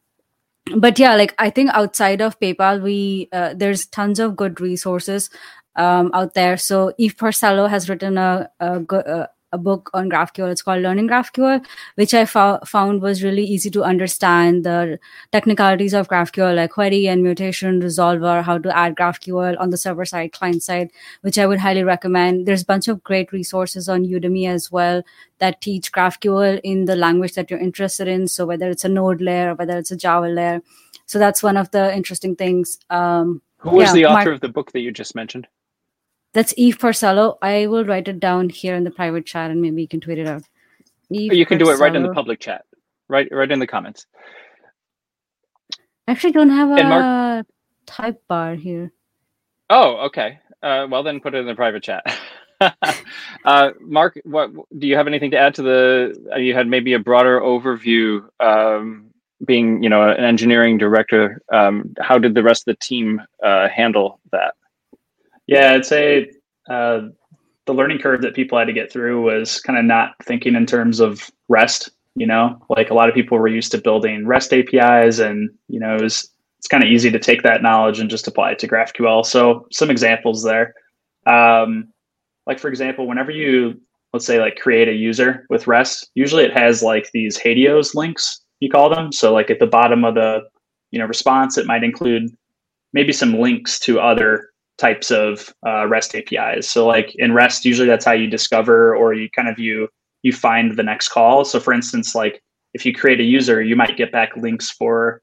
[0.76, 5.30] but yeah, like I think outside of PayPal, we uh, there's tons of good resources
[5.76, 6.58] um, out there.
[6.58, 10.52] So Eve Porcello has written a, a, go- a book on GraphQL.
[10.52, 11.66] It's called Learning GraphQL,
[11.96, 15.00] which I fo- found was really easy to understand the
[15.32, 20.06] technicalities of GraphQL, like query and mutation resolver, how to add GraphQL on the server
[20.06, 20.92] side, client side,
[21.22, 22.46] which I would highly recommend.
[22.46, 25.02] There's a bunch of great resources on Udemy as well
[25.40, 28.28] that teach GraphQL in the language that you're interested in.
[28.28, 30.62] So whether it's a Node layer, or whether it's a Java layer.
[31.08, 32.80] So that's one of the interesting things.
[32.90, 35.48] Um, Who was Yeah, the author Mark- of the book that you just mentioned?
[36.36, 37.38] That's Eve Porcello.
[37.42, 40.20] I will write it down here in the private chat and maybe you can tweet
[40.20, 40.44] it out.
[41.10, 42.66] Eve you can do it right in the public chat,
[43.08, 44.06] right, right in the comments.
[46.08, 47.48] I actually don't have a Mark-
[47.86, 48.92] type bar here.
[49.70, 50.40] Oh, okay.
[50.62, 52.04] Uh, well, then put it in the private chat.
[53.46, 56.30] uh, Mark, what do you have anything to add to the?
[56.34, 58.28] Uh, you had maybe a broader overview.
[58.40, 59.12] Um,
[59.44, 63.68] being, you know, an engineering director, um, how did the rest of the team uh,
[63.68, 64.56] handle that?
[65.48, 66.32] Yeah, I'd say
[66.70, 67.02] uh,
[67.66, 70.66] the learning curve that people had to get through was kind of not thinking in
[70.66, 71.90] terms of REST.
[72.16, 75.80] You know, like a lot of people were used to building REST APIs, and you
[75.80, 76.30] know, it was
[76.60, 79.26] it's kind of easy to take that knowledge and just apply it to GraphQL.
[79.26, 80.74] So some examples there,
[81.26, 81.92] um,
[82.48, 83.80] like for example, whenever you
[84.14, 88.46] let's say like create a user with REST, usually it has like these HATEOAS links
[88.60, 89.12] you call them.
[89.12, 90.42] So like at the bottom of the
[90.92, 92.30] you know response, it might include
[92.94, 96.70] maybe some links to other types of uh, REST APIs.
[96.70, 99.88] So like in REST, usually that's how you discover or you kind of you
[100.24, 101.46] you find the next call.
[101.46, 102.42] So for instance, like
[102.74, 105.22] if you create a user, you might get back links for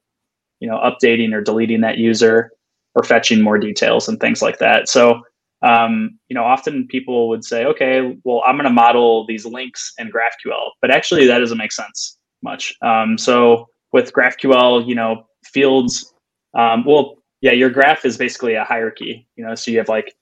[0.61, 2.53] you know updating or deleting that user
[2.95, 4.89] or fetching more details and things like that.
[4.89, 5.23] So
[5.63, 9.93] um, you know often people would say, okay, well I'm going to model these links
[9.99, 12.75] in GraphQL, but actually that doesn't make sense much.
[12.83, 16.15] Um, so with GraphQL, you know fields,
[16.55, 19.27] um, well yeah, your graph is basically a hierarchy.
[19.37, 20.15] You know, so you have like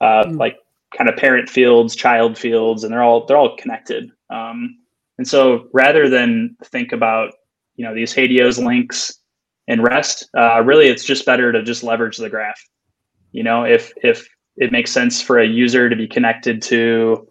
[0.00, 0.38] uh, Mm.
[0.38, 0.58] like
[0.96, 4.10] kind of parent fields, child fields, and they're all they're all connected.
[4.30, 4.78] Um,
[5.18, 7.32] and so rather than think about
[7.74, 9.18] you know these HATEOAS links
[9.68, 12.62] and REST, uh, really it's just better to just leverage the graph.
[13.32, 17.28] You know, if if it makes sense for a user to be connected to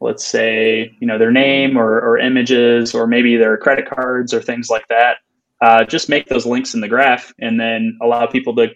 [0.00, 4.40] let's say you know their name or, or images or maybe their credit cards or
[4.40, 5.18] things like that
[5.62, 8.68] uh, just make those links in the graph and then allow people to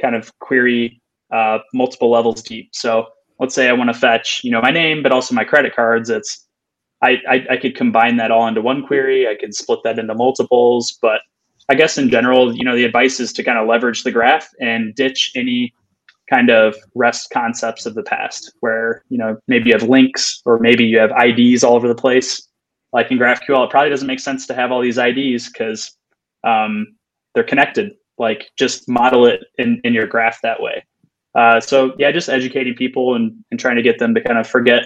[0.00, 1.00] kind of query
[1.32, 2.70] uh, multiple levels deep.
[2.72, 3.06] So
[3.38, 6.08] let's say I want to fetch, you know, my name, but also my credit cards.
[6.08, 6.46] It's
[7.02, 9.28] I, I, I could combine that all into one query.
[9.28, 11.20] I could split that into multiples, but
[11.68, 14.48] I guess in general, you know, the advice is to kind of leverage the graph
[14.60, 15.74] and ditch any
[16.30, 20.58] kind of REST concepts of the past, where you know maybe you have links or
[20.58, 22.48] maybe you have IDs all over the place.
[22.94, 25.94] Like in GraphQL, it probably doesn't make sense to have all these IDs because
[26.44, 26.96] um,
[27.34, 27.92] they're connected.
[28.18, 30.84] Like just model it in, in your graph that way.
[31.34, 34.46] Uh, so yeah, just educating people and, and trying to get them to kind of
[34.46, 34.84] forget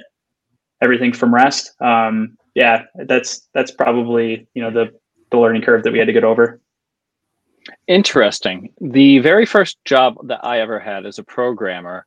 [0.83, 1.73] everything from REST.
[1.83, 4.99] Um, yeah, that's that's probably you know the
[5.31, 6.61] the learning curve that we had to get over.
[7.87, 8.73] Interesting.
[8.81, 12.07] The very first job that I ever had as a programmer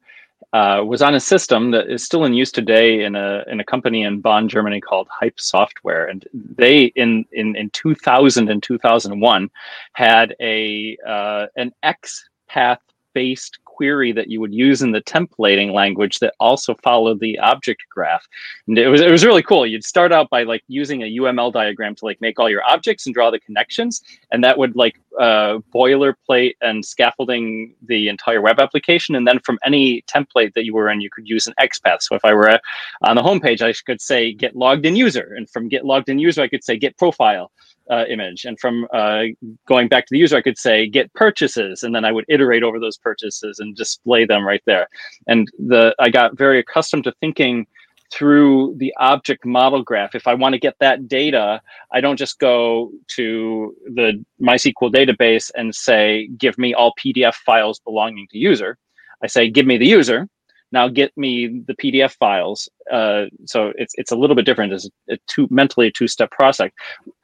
[0.54, 3.64] uh, was on a system that is still in use today in a in a
[3.64, 9.50] company in Bonn, Germany called Hype Software, and they in in in 2000 and 2001
[9.94, 12.80] had a uh, an XPath
[13.14, 17.82] based query that you would use in the templating language that also followed the object
[17.90, 18.28] graph.
[18.68, 19.66] And it was it was really cool.
[19.66, 23.08] You'd start out by like using a UML diagram to like make all your objects
[23.08, 28.60] and draw the connections, and that would like uh, boilerplate and scaffolding the entire web
[28.60, 29.16] application.
[29.16, 32.04] And then from any template that you were in, you could use an XPath.
[32.04, 32.60] So if I were uh,
[33.02, 36.20] on the homepage, I could say get logged in user, and from get logged in
[36.20, 37.52] user, I could say get profile
[37.92, 38.46] uh, image.
[38.46, 39.24] And from uh,
[39.68, 42.64] going back to the user, I could say get purchases, and then I would iterate
[42.64, 44.88] over those purchases and display them right there.
[45.28, 47.68] And the I got very accustomed to thinking
[48.12, 50.16] through the object model graph.
[50.16, 51.62] If I want to get that data,
[51.94, 57.80] I don't just go to the MySQL database and say, give me all PDF files
[57.80, 58.78] belonging to user.
[59.24, 60.28] I say, give me the user
[60.72, 62.70] now get me the PDF files.
[62.92, 64.74] Uh, so it's it's a little bit different.
[64.74, 66.72] It's a two mentally a two step process.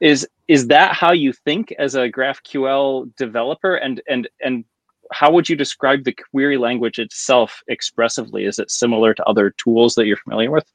[0.00, 3.76] Is is that how you think as a GraphQL developer?
[3.76, 4.64] And and and
[5.12, 8.44] how would you describe the query language itself expressively?
[8.44, 10.66] Is it similar to other tools that you're familiar with?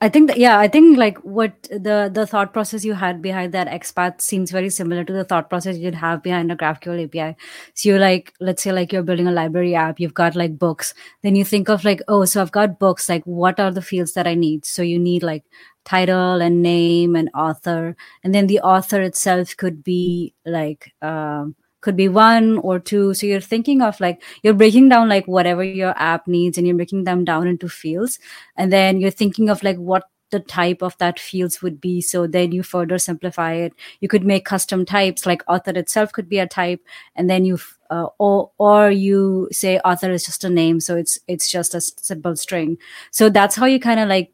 [0.00, 3.54] I think that, yeah, I think like what the the thought process you had behind
[3.54, 7.36] that XPath seems very similar to the thought process you'd have behind a GraphQL API.
[7.74, 10.92] So you're like, let's say like you're building a library app, you've got like books.
[11.22, 13.08] Then you think of like, oh, so I've got books.
[13.08, 14.66] Like, what are the fields that I need?
[14.66, 15.44] So you need like
[15.84, 20.92] title and name and author, and then the author itself could be like.
[21.02, 21.54] Um,
[21.84, 23.14] could be one or two.
[23.14, 26.76] So you're thinking of like you're breaking down like whatever your app needs and you're
[26.76, 28.18] breaking them down into fields.
[28.56, 32.00] And then you're thinking of like what the type of that fields would be.
[32.00, 33.74] So then you further simplify it.
[34.00, 36.80] You could make custom types like author itself could be a type.
[37.14, 37.58] And then you
[37.90, 40.80] uh, or or you say author is just a name.
[40.80, 42.78] So it's it's just a simple string.
[43.10, 44.32] So that's how you kind of like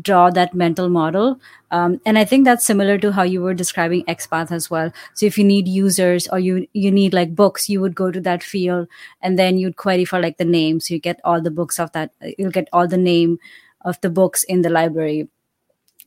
[0.00, 1.40] draw that mental model.
[1.70, 4.92] Um, and I think that's similar to how you were describing XPath as well.
[5.14, 8.20] So if you need users or you you need like books, you would go to
[8.22, 8.88] that field
[9.22, 10.80] and then you'd query for like the name.
[10.80, 12.12] So you get all the books of that.
[12.38, 13.38] You'll get all the name
[13.82, 15.28] of the books in the library.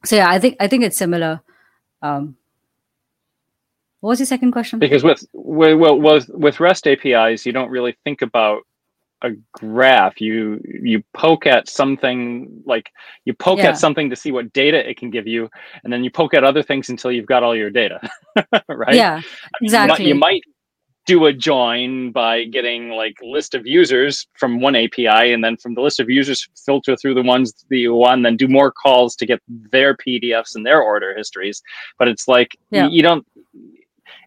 [0.03, 1.41] So yeah, I think I think it's similar.
[2.01, 2.36] Um,
[4.01, 4.79] what was your second question?
[4.79, 8.63] Because with well, with with REST APIs, you don't really think about
[9.23, 12.89] a graph you you poke at something like
[13.25, 13.69] you poke yeah.
[13.69, 15.49] at something to see what data it can give you
[15.84, 17.99] and then you poke at other things until you've got all your data
[18.67, 19.21] right yeah
[19.62, 20.43] exactly you might, you might
[21.07, 25.73] do a join by getting like list of users from one api and then from
[25.73, 29.15] the list of users filter through the ones that you want then do more calls
[29.15, 31.62] to get their pdfs and their order histories
[31.97, 32.86] but it's like yeah.
[32.86, 33.25] you, you don't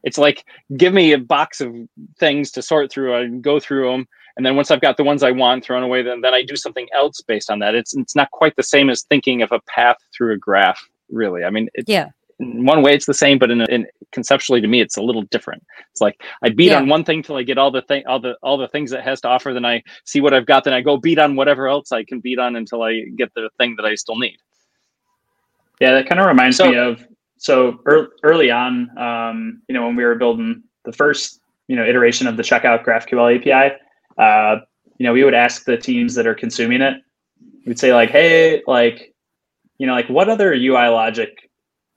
[0.05, 0.45] it's like
[0.77, 1.75] give me a box of
[2.19, 5.23] things to sort through and go through them and then once I've got the ones
[5.23, 7.75] I want thrown away, then then I do something else based on that.
[7.75, 11.45] It's it's not quite the same as thinking of a path through a graph, really.
[11.45, 12.11] I mean, yeah.
[12.41, 15.23] In one way, it's the same, but in, in conceptually to me, it's a little
[15.23, 15.63] different.
[15.93, 16.79] It's like I beat yeah.
[16.79, 19.03] on one thing till I get all the thing, all the all the things it
[19.03, 19.55] has to offer.
[19.55, 20.65] Then I see what I've got.
[20.65, 23.51] Then I go beat on whatever else I can beat on until I get the
[23.57, 24.39] thing that I still need.
[25.81, 27.07] Yeah, that kind of reminds so, me of
[27.45, 27.79] so
[28.23, 32.39] early on, um, you know, when we were building the first you know iteration of
[32.39, 33.77] the checkout GraphQL API,
[34.17, 34.65] uh,
[34.97, 37.03] you know, we would ask the teams that are consuming it,
[37.67, 39.15] we'd say like, hey, like,
[39.77, 41.51] you know, like what other UI logic,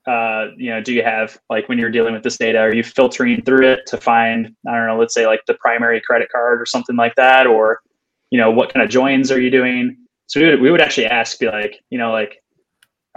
[0.06, 2.58] uh, you know, do you have like when you're dealing with this data?
[2.58, 6.02] Are you filtering through it to find, I don't know, let's say like the primary
[6.02, 7.80] credit card or something like that, or
[8.32, 9.96] you know, what kind of joins are you doing?
[10.26, 12.44] So we would, we would actually ask, be like, you know, like,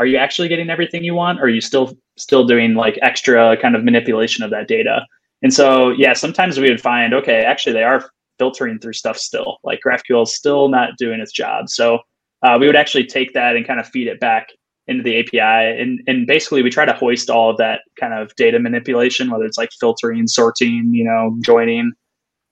[0.00, 1.38] are you actually getting everything you want?
[1.40, 5.06] Or are you still still doing like extra kind of manipulation of that data?
[5.42, 9.58] And so, yeah, sometimes we would find, okay, actually they are filtering through stuff still.
[9.62, 11.68] Like GraphQL is still not doing its job.
[11.68, 12.00] So
[12.42, 14.48] uh, we would actually take that and kind of feed it back
[14.86, 15.80] into the API.
[15.80, 19.44] And, and basically we try to hoist all of that kind of data manipulation, whether
[19.44, 21.92] it's like filtering, sorting, you know, joining.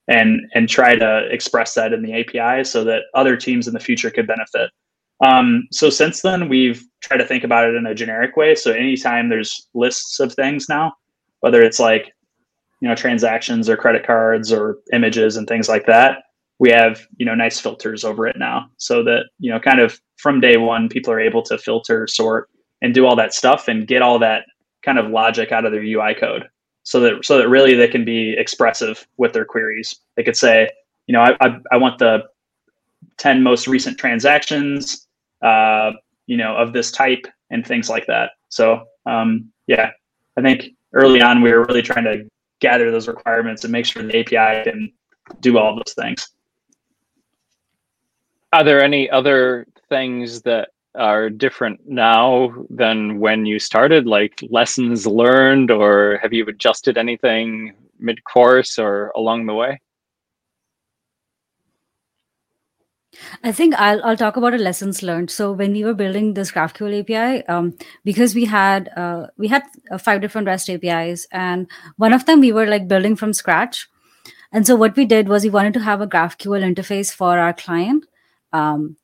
[0.09, 3.81] and and try to express that in the API so that other teams in the
[3.81, 4.71] future could benefit.
[5.25, 8.55] Um, so since then, we've tried to think about it in a generic way.
[8.55, 10.95] So anytime there's lists of things now,
[11.41, 12.15] whether it's like
[12.81, 16.19] you know transactions or credit cards or images and things like that,
[16.59, 20.01] we have you know nice filters over it now, so that you know kind of
[20.17, 22.49] from day one, people are able to filter, sort,
[22.83, 24.45] and do all that stuff and get all that
[24.85, 26.49] kind of logic out of their UI code
[26.89, 30.01] so that so that really they can be expressive with their queries.
[30.17, 30.71] They could say,
[31.07, 32.25] you know, I, I, I want the
[33.19, 35.08] 10 most recent transactions,
[35.43, 35.93] uh,
[36.27, 38.33] you know, of this type and things like that.
[38.49, 39.91] So um, yeah,
[40.37, 42.29] I think early on we were really trying to
[42.61, 44.93] gather those requirements and make sure the API can
[45.41, 46.29] do all those things.
[48.53, 55.07] Are there any other things that are different now than when you started like lessons
[55.07, 59.81] learned or have you adjusted anything mid course or along the way
[63.43, 65.31] I think I'll, I'll talk about a lessons learned.
[65.31, 69.63] So when we were building this GraphQL API, um, because we had uh, we had
[69.91, 71.67] uh, five different REST APIs, and
[71.97, 73.89] one of them we were like building from scratch.
[74.53, 77.53] And so what we did was we wanted to have a GraphQL interface for our
[77.53, 78.07] client.
[78.53, 78.97] Um,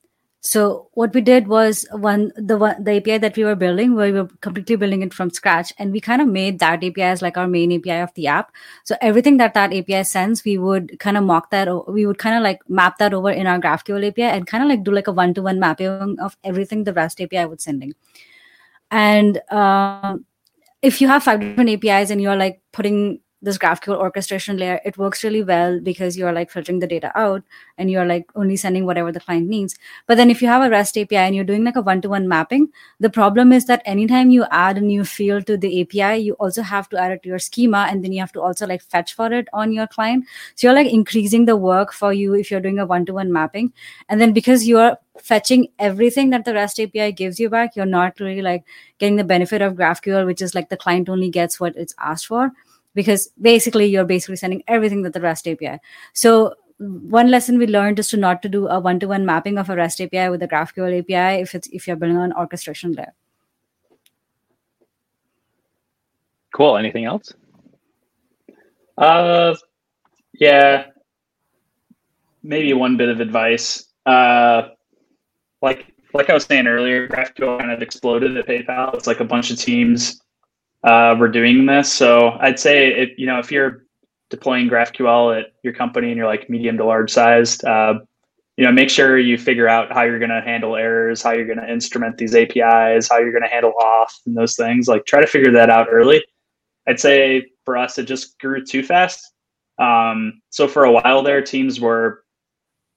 [0.47, 4.13] so what we did was one the one the API that we were building, we
[4.13, 7.39] were completely building it from scratch, and we kind of made that API as like
[7.39, 8.53] our main API of the app.
[8.85, 11.67] So everything that that API sends, we would kind of mock that.
[11.89, 14.69] We would kind of like map that over in our GraphQL API and kind of
[14.69, 17.95] like do like a one to one mapping of everything the REST API was sending.
[18.91, 20.19] And uh,
[20.83, 24.97] if you have five different APIs and you're like putting this GraphQL orchestration layer, it
[24.99, 27.43] works really well because you're like filtering the data out
[27.79, 29.77] and you're like only sending whatever the client needs.
[30.07, 32.69] But then if you have a REST API and you're doing like a one-to-one mapping,
[33.01, 36.63] the problem is that anytime you add a new field to the API, you also
[36.63, 39.15] have to add it to your schema and then you have to also like fetch
[39.15, 40.25] for it on your client.
[40.55, 43.73] So you're like increasing the work for you if you're doing a one-to-one mapping.
[44.09, 48.19] And then because you're fetching everything that the REST API gives you back, you're not
[48.19, 48.65] really like
[48.99, 52.27] getting the benefit of GraphQL, which is like the client only gets what it's asked
[52.27, 52.51] for
[52.95, 55.79] because basically you're basically sending everything with the REST API.
[56.13, 59.77] So one lesson we learned is to not to do a one-to-one mapping of a
[59.77, 63.13] REST API with a GraphQL API if it's if you're building an orchestration layer.
[66.55, 66.77] Cool.
[66.77, 67.33] Anything else?
[68.97, 69.55] Uh,
[70.33, 70.87] yeah.
[72.43, 73.87] Maybe one bit of advice.
[74.07, 74.69] Uh,
[75.63, 78.95] like like I was saying earlier, GraphQL kind of exploded at PayPal.
[78.95, 80.23] It's like a bunch of teams
[80.85, 81.93] uh, we're doing this.
[81.93, 83.85] So I'd say if you know if you're
[84.31, 87.95] deploying GraphQL at your company and you're like medium to large sized, uh,
[88.57, 91.47] you know, make sure you figure out how you're going to handle errors, how you're
[91.47, 94.87] going to instrument these APIs, how you're going to handle auth and those things.
[94.87, 96.25] Like try to figure that out early.
[96.87, 99.33] I'd say for us, it just grew too fast.
[99.79, 102.25] Um, so for a while there, teams were,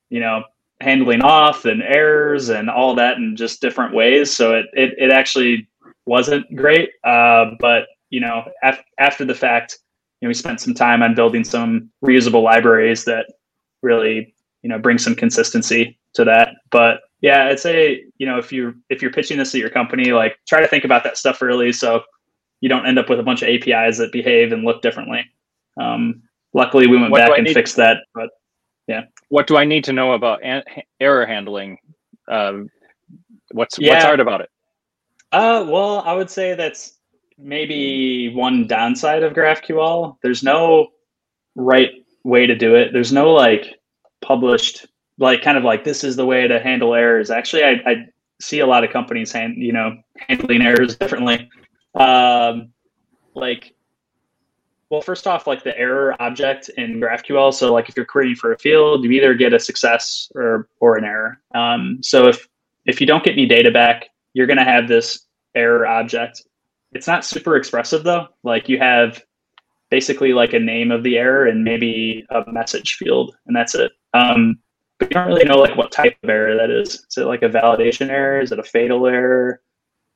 [0.10, 0.44] you know,
[0.80, 4.36] handling auth and errors and all that in just different ways.
[4.36, 5.68] So it, it, it actually
[6.08, 6.90] wasn't great.
[7.04, 9.78] Uh, but you know, af- after the fact,
[10.22, 13.28] you know, we spent some time on building some reusable libraries that
[13.82, 16.56] really, you know, bring some consistency to that.
[16.72, 20.12] But yeah, I'd say, you know, if you're if you're pitching this at your company,
[20.12, 22.02] like try to think about that stuff early so
[22.62, 25.24] you don't end up with a bunch of APIs that behave and look differently.
[25.80, 27.98] Um, luckily, we went what back and fixed that.
[28.14, 28.30] But
[28.88, 30.64] yeah, what do I need to know about an-
[31.00, 31.78] error handling?
[32.28, 32.70] Um,
[33.52, 33.94] what's yeah.
[33.94, 34.50] what's hard about it?
[35.32, 36.94] Uh, well, I would say that's
[37.38, 40.18] maybe one downside of GraphQL.
[40.22, 40.88] There's no
[41.56, 41.92] right
[42.24, 42.94] way to do it.
[42.94, 43.80] There's no like
[44.22, 44.86] published,
[45.18, 47.30] like kind of like this is the way to handle errors.
[47.30, 48.06] Actually, I, I
[48.42, 49.98] see a lot of companies hand, you know,
[50.28, 51.50] handling errors differently.
[51.96, 52.70] Um,
[53.34, 53.74] like,
[54.90, 57.54] well, first off, like the error object in GraphQL.
[57.54, 60.98] So, like, if you're querying for a field, you either get a success or or
[60.98, 61.42] an error.
[61.54, 62.48] Um, so if
[62.86, 65.26] if you don't get any data back, you're going to have this
[65.56, 66.44] error object.
[66.92, 68.28] It's not super expressive though.
[68.44, 69.24] Like you have
[69.90, 73.92] basically like a name of the error and maybe a message field, and that's it.
[74.14, 74.60] Um,
[75.00, 77.04] but you don't really know like what type of error that is.
[77.10, 78.40] Is it like a validation error?
[78.40, 79.60] Is it a fatal error?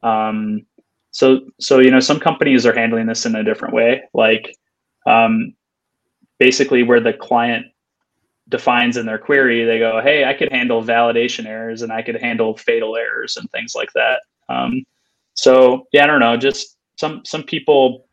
[0.04, 0.68] Um,
[1.10, 4.04] so so you know some companies are handling this in a different way.
[4.14, 4.56] Like
[5.08, 5.56] um,
[6.38, 7.66] basically where the client
[8.52, 12.22] defines in their query, they go, "Hey, I could handle validation errors and I could
[12.22, 14.84] handle fatal errors and things like that." Um,
[15.34, 16.38] so yeah, I don't know.
[16.38, 18.08] Just some some people.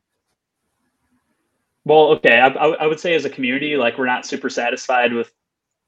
[1.84, 5.32] Well, okay, I, I would say as a community, like we're not super satisfied with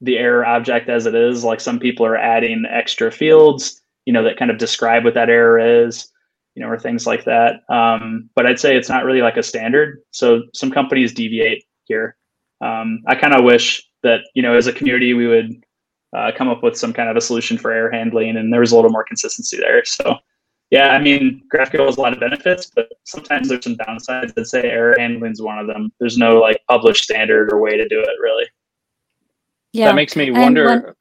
[0.00, 1.44] the error object as it is.
[1.44, 5.28] Like some people are adding extra fields, you know, that kind of describe what that
[5.28, 6.10] error is,
[6.54, 7.60] you know, or things like that.
[7.68, 10.00] Um, but I'd say it's not really like a standard.
[10.10, 12.16] So some companies deviate here.
[12.62, 15.64] Um, I kind of wish that you know as a community we would
[16.16, 18.72] uh, come up with some kind of a solution for error handling, and there was
[18.72, 19.84] a little more consistency there.
[19.84, 20.16] So
[20.70, 24.46] yeah, I mean, GraphQL has a lot of benefits, but sometimes there's some downsides that
[24.46, 25.92] say error handling is one of them.
[25.98, 28.46] There's no like published standard or way to do it really.
[29.72, 30.64] Yeah, that makes me wonder.
[30.66, 30.94] One,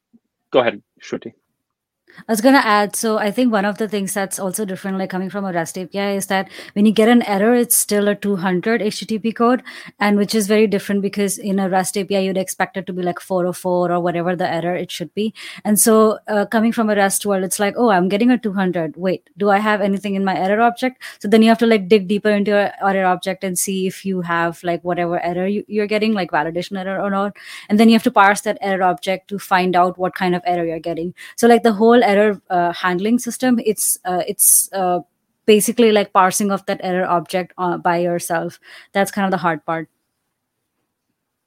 [0.52, 1.34] Go ahead, Shruti.
[2.28, 4.98] I was going to add, so I think one of the things that's also different,
[4.98, 8.08] like coming from a REST API, is that when you get an error, it's still
[8.08, 9.64] a 200 HTTP code,
[10.00, 13.02] and which is very different because in a REST API, you'd expect it to be
[13.02, 15.34] like 404 or whatever the error it should be.
[15.64, 18.98] And so uh, coming from a REST world, it's like, oh, I'm getting a 200.
[18.98, 21.02] Wait, do I have anything in my error object?
[21.20, 24.06] So then you have to like dig deeper into your error object and see if
[24.06, 27.38] you have like whatever error you, you're getting, like validation error or not.
[27.70, 30.42] And then you have to parse that error object to find out what kind of
[30.46, 31.14] error you're getting.
[31.36, 35.00] So like the whole error uh, handling system it's uh, it's uh,
[35.46, 38.60] basically like parsing of that error object uh, by yourself.
[38.94, 39.90] That's kind of the hard part.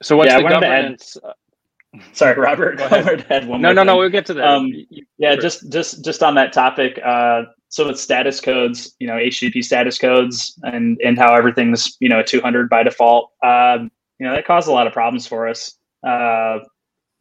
[0.02, 2.80] So what's yeah, the governance add, sorry robert.
[3.40, 4.44] No no no we'll get to that.
[4.44, 4.72] Um,
[5.18, 9.62] yeah just just just on that topic uh, so with status codes you know http
[9.62, 14.46] status codes and and how everything's you know 200 by default um, you know that
[14.46, 15.76] caused a lot of problems for us.
[16.06, 16.58] Uh,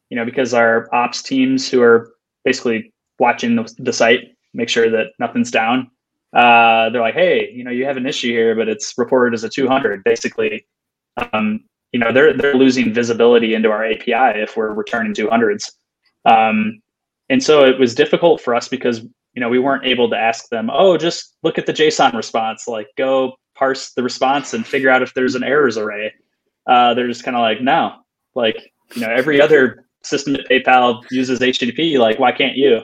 [0.09, 2.13] you know because our ops teams who are
[2.43, 2.90] basically
[3.21, 5.89] watching the, the site, make sure that nothing's down.
[6.33, 9.43] Uh, they're like, hey, you know, you have an issue here, but it's reported as
[9.43, 10.03] a 200.
[10.03, 10.65] Basically,
[11.31, 11.61] um,
[11.91, 15.71] you know, they're they're losing visibility into our API if we're returning 200s.
[16.25, 16.81] Um,
[17.29, 19.01] and so it was difficult for us because
[19.33, 22.67] you know we weren't able to ask them, oh, just look at the JSON response,
[22.67, 26.13] like go parse the response and figure out if there's an errors array.
[26.65, 27.97] Uh, they're just kind of like, no,
[28.35, 31.99] like you know, every other system at PayPal uses HTTP.
[31.99, 32.81] Like, why can't you?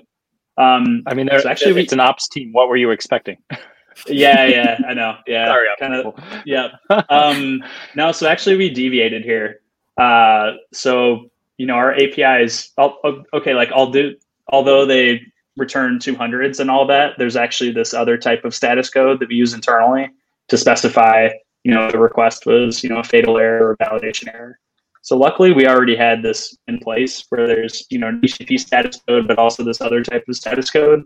[0.58, 2.52] Um, I mean, there's so actually it's an ops team.
[2.52, 3.38] What were you expecting?
[4.08, 5.18] yeah, yeah, I know.
[5.28, 6.16] Yeah, sorry, kind of.
[6.46, 6.70] Yeah.
[7.10, 7.64] Um,
[7.96, 9.62] no, so actually, we deviated here.
[9.98, 12.72] Uh, so you know, our APIs.
[12.78, 13.00] I'll,
[13.34, 14.16] okay, like I'll do.
[14.50, 15.22] Although they
[15.58, 19.36] return 200s and all that, there's actually this other type of status code that we
[19.36, 20.10] use internally
[20.48, 21.30] to specify.
[21.64, 24.60] You know, the request was you know a fatal error or validation error.
[25.08, 29.26] So luckily, we already had this in place where there's you know HTTP status code,
[29.26, 31.06] but also this other type of status code.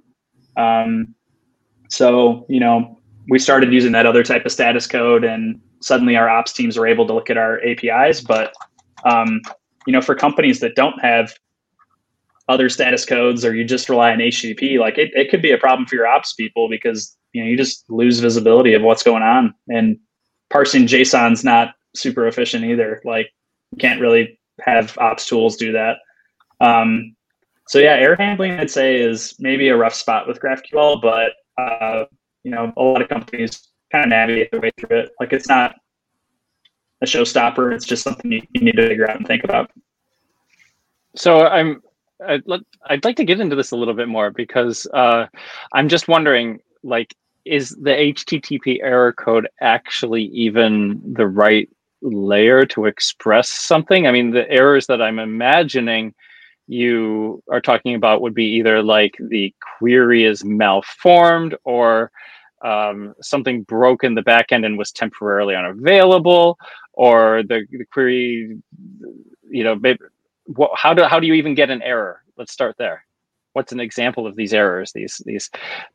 [0.58, 1.14] Um,
[1.88, 3.00] so you know
[3.30, 6.88] we started using that other type of status code, and suddenly our ops teams were
[6.88, 8.22] able to look at our APIs.
[8.22, 8.56] But
[9.06, 9.40] um,
[9.86, 11.36] you know, for companies that don't have
[12.50, 15.60] other status codes, or you just rely on HTTP, like it, it could be a
[15.60, 19.22] problem for your ops people because you know you just lose visibility of what's going
[19.22, 20.00] on, and
[20.50, 23.00] parsing JSON's not super efficient either.
[23.06, 23.30] Like
[23.80, 25.98] can't really have ops tools do that.
[26.60, 27.16] Um,
[27.68, 32.06] so yeah, error handling I'd say is maybe a rough spot with GraphQL, but uh,
[32.44, 35.12] you know a lot of companies kind of navigate their way through it.
[35.20, 35.76] Like it's not
[37.02, 39.72] a showstopper; it's just something you, you need to figure out and think about.
[41.16, 41.82] So I'm
[42.28, 42.44] I'd,
[42.86, 45.28] I'd like to get into this a little bit more because uh,
[45.74, 47.16] I'm just wondering, like,
[47.46, 51.70] is the HTTP error code actually even the right
[52.02, 54.08] layer to express something.
[54.08, 56.14] I mean, the errors that I'm imagining
[56.68, 62.12] you are talking about would be either like the query is malformed or
[62.64, 66.58] um, something broke in the backend and was temporarily unavailable,
[66.94, 68.58] or the, the query,
[69.50, 70.00] you know, maybe,
[70.46, 72.22] what, how do how do you even get an error?
[72.38, 73.04] Let's start there.
[73.54, 74.92] What's an example of these errors?
[74.94, 75.50] These these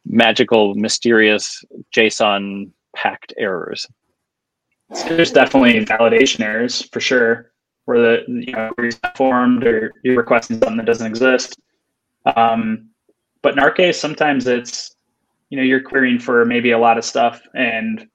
[0.05, 3.87] magical, mysterious JSON packed errors
[4.91, 7.53] there's definitely validation errors for sure,
[7.85, 11.59] where the you know not formed or you're requesting something that doesn't exist.
[12.37, 12.91] Um,
[13.43, 14.95] but in our case, sometimes it's
[15.51, 18.07] you know you're querying for maybe a lot of stuff, and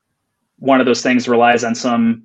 [0.60, 2.24] one of those things relies on some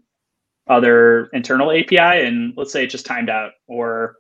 [0.69, 4.17] other internal API, and let's say it just timed out or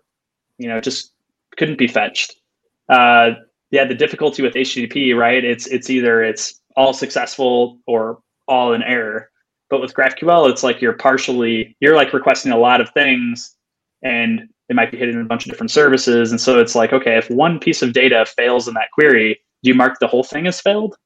[0.58, 1.12] you know just
[1.56, 2.36] couldn't be fetched.
[2.88, 3.30] Uh,
[3.70, 5.44] yeah, the difficulty with HTTP, right?
[5.44, 9.30] It's it's either it's all successful or all in error.
[9.68, 13.56] But with GraphQL, it's like you're partially you're like requesting a lot of things,
[14.02, 16.30] and it might be hitting a bunch of different services.
[16.30, 19.70] And so it's like, okay, if one piece of data fails in that query, do
[19.70, 20.96] you mark the whole thing as failed,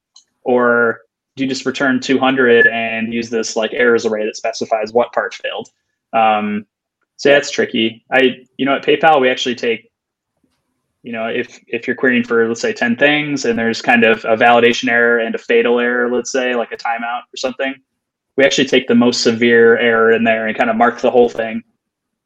[0.43, 1.01] or
[1.37, 5.35] do you just return 200 and use this like errors array that specifies what part
[5.35, 5.69] failed?
[6.13, 6.67] Um,
[7.17, 8.05] so that's tricky.
[8.13, 9.91] I, you know, at PayPal we actually take,
[11.03, 14.25] you know, if if you're querying for let's say 10 things and there's kind of
[14.25, 17.75] a validation error and a fatal error, let's say like a timeout or something,
[18.37, 21.29] we actually take the most severe error in there and kind of mark the whole
[21.29, 21.63] thing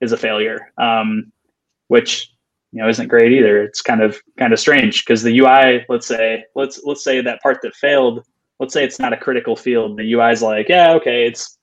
[0.00, 1.32] as a failure, um,
[1.88, 2.30] which
[2.72, 3.62] you know isn't great either.
[3.62, 7.40] It's kind of kind of strange because the UI, let's say, let's let's say that
[7.42, 8.24] part that failed,
[8.60, 9.96] let's say it's not a critical field.
[9.96, 11.58] The UI is like, yeah, okay, it's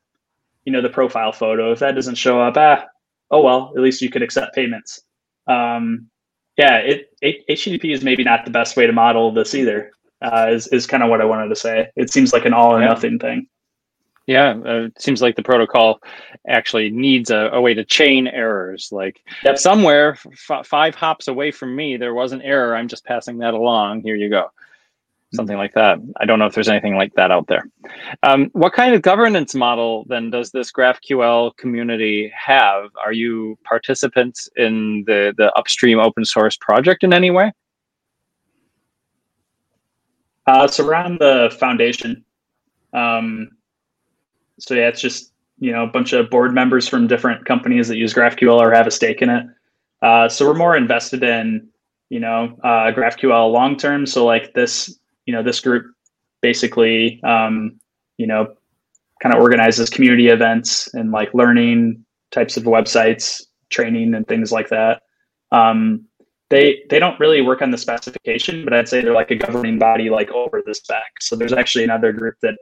[0.66, 1.72] you know the profile photo.
[1.72, 2.86] If that doesn't show up, ah,
[3.30, 5.02] oh well, at least you could accept payments.
[5.48, 6.08] Um,
[6.58, 9.92] yeah, it, it, HTTP is maybe not the best way to model this either.
[10.22, 11.90] Uh, is is kind of what I wanted to say.
[11.96, 13.48] It seems like an all or nothing thing.
[14.28, 16.00] Yeah, uh, it seems like the protocol
[16.48, 18.90] actually needs a, a way to chain errors.
[18.92, 19.58] Like yep.
[19.58, 20.18] somewhere
[20.50, 22.76] f- five hops away from me, there was an error.
[22.76, 24.04] I'm just passing that along.
[24.04, 24.52] Here you go
[25.34, 25.98] something like that.
[26.18, 27.64] I don't know if there's anything like that out there.
[28.24, 32.90] Um, what kind of governance model then does this GraphQL community have?
[33.04, 37.52] Are you participants in the the upstream open source project in any way?
[40.48, 42.26] Uh, it's around the foundation.
[42.94, 43.50] Um,
[44.62, 47.98] so yeah, it's just you know a bunch of board members from different companies that
[47.98, 49.46] use GraphQL or have a stake in it.
[50.02, 51.68] Uh, so we're more invested in
[52.10, 54.06] you know uh, GraphQL long term.
[54.06, 55.94] So like this you know, this group
[56.42, 57.80] basically, um,
[58.18, 58.54] you know,
[59.22, 64.70] kind of organizes community events and like learning types of websites, training and things like
[64.70, 65.04] that.
[65.52, 66.06] Um,
[66.50, 69.80] they they don't really work on the specification, but I'd say they're like a governing
[69.80, 71.22] body like over the spec.
[71.22, 72.58] So there's actually another group that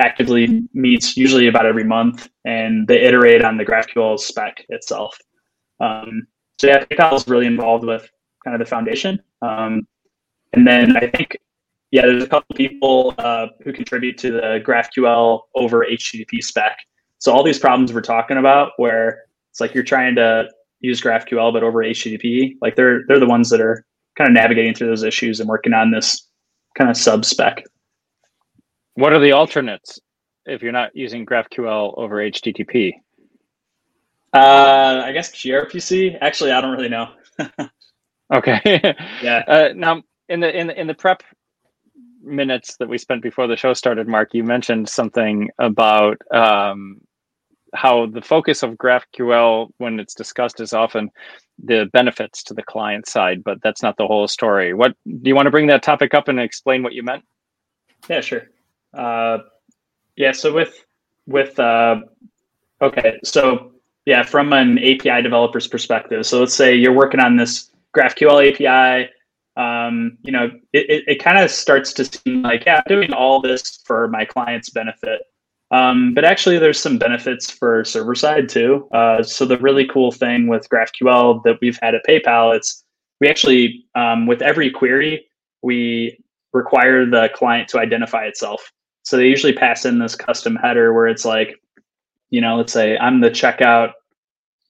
[0.00, 5.16] actively meets usually about every month and they iterate on the GraphQL spec itself.
[5.78, 6.26] Um,
[6.58, 8.10] so yeah, PayPal is really involved with
[8.44, 9.20] kind of the foundation.
[9.42, 9.86] Um,
[10.52, 11.38] and then I think
[11.90, 16.78] yeah, there's a couple people uh, who contribute to the GraphQL over HTTP spec.
[17.18, 20.48] So all these problems we're talking about, where it's like you're trying to
[20.80, 23.84] use GraphQL but over HTTP, like they're they're the ones that are
[24.16, 26.28] kind of navigating through those issues and working on this
[26.76, 27.64] kind of sub spec.
[28.94, 30.00] What are the alternates
[30.46, 32.92] if you're not using GraphQL over HTTP?
[34.32, 36.18] Uh, I guess gRPC.
[36.20, 37.08] Actually, I don't really know.
[38.34, 38.60] okay.
[39.22, 39.42] yeah.
[39.46, 41.22] Uh, now, in the in the in the prep
[42.22, 47.00] minutes that we spent before the show started, Mark, you mentioned something about um,
[47.74, 51.10] how the focus of GraphQL, when it's discussed, is often
[51.62, 54.74] the benefits to the client side, but that's not the whole story.
[54.74, 57.24] What do you want to bring that topic up and explain what you meant?
[58.08, 58.48] Yeah, sure.
[58.94, 59.38] Uh,
[60.16, 60.84] yeah, so with
[61.26, 62.00] with uh,
[62.82, 63.72] okay, so
[64.06, 69.10] yeah, from an API developer's perspective, so let's say you're working on this GraphQL API
[69.56, 73.12] um, you know, it, it, it kind of starts to seem like, yeah, I'm doing
[73.12, 75.22] all this for my client's benefit.
[75.72, 78.88] Um, but actually, there's some benefits for server side too.
[78.92, 82.84] Uh, so the really cool thing with GraphQL that we've had at PayPal, it's
[83.20, 85.26] we actually um, with every query
[85.62, 86.18] we
[86.52, 88.72] require the client to identify itself.
[89.02, 91.56] So they usually pass in this custom header where it's like,
[92.30, 93.92] you know, let's say I'm the checkout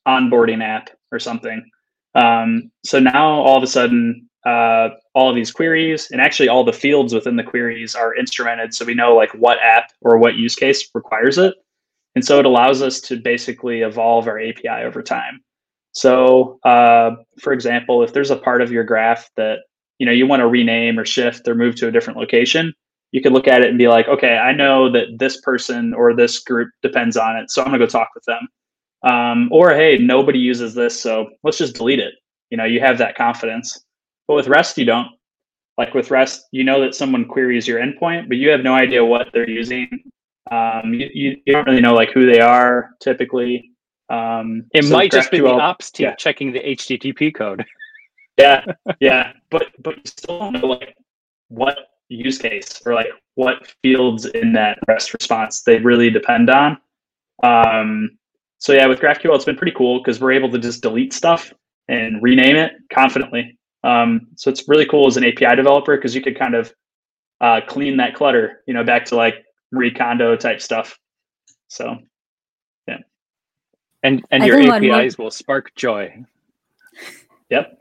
[0.07, 1.69] onboarding app or something.
[2.15, 6.65] Um, so now all of a sudden uh, all of these queries and actually all
[6.65, 10.37] the fields within the queries are instrumented so we know like what app or what
[10.37, 11.55] use case requires it
[12.15, 15.41] and so it allows us to basically evolve our api over time
[15.93, 19.59] so uh, for example if there's a part of your graph that
[19.99, 22.73] you know you want to rename or shift or move to a different location
[23.13, 26.15] you could look at it and be like okay i know that this person or
[26.15, 28.49] this group depends on it so i'm going to go talk with them
[29.03, 32.15] um, or hey nobody uses this so let's just delete it
[32.51, 33.85] you know you have that confidence
[34.31, 35.09] but with REST, you don't.
[35.77, 39.05] Like with REST, you know that someone queries your endpoint, but you have no idea
[39.05, 39.89] what they're using.
[40.53, 43.73] Um, you, you, you don't really know like who they are typically.
[44.09, 46.15] Um, it so might just be the ops team yeah.
[46.15, 47.67] checking the HTTP code.
[48.39, 48.65] yeah,
[49.01, 50.95] yeah, but but you still don't know like
[51.49, 51.77] what
[52.11, 56.79] use case or like what fields in that REST response they really depend on.
[57.43, 58.19] Um,
[58.59, 61.53] so yeah, with GraphQL, it's been pretty cool because we're able to just delete stuff
[61.89, 63.59] and rename it confidently.
[63.83, 66.73] Um, so it's really cool as an API developer because you could kind of
[67.41, 70.99] uh, clean that clutter, you know, back to like Marie Kondo type stuff.
[71.69, 71.97] So,
[72.87, 72.99] yeah.
[74.03, 75.27] And and I your APIs more...
[75.27, 76.25] will spark joy.
[77.49, 77.80] Yep.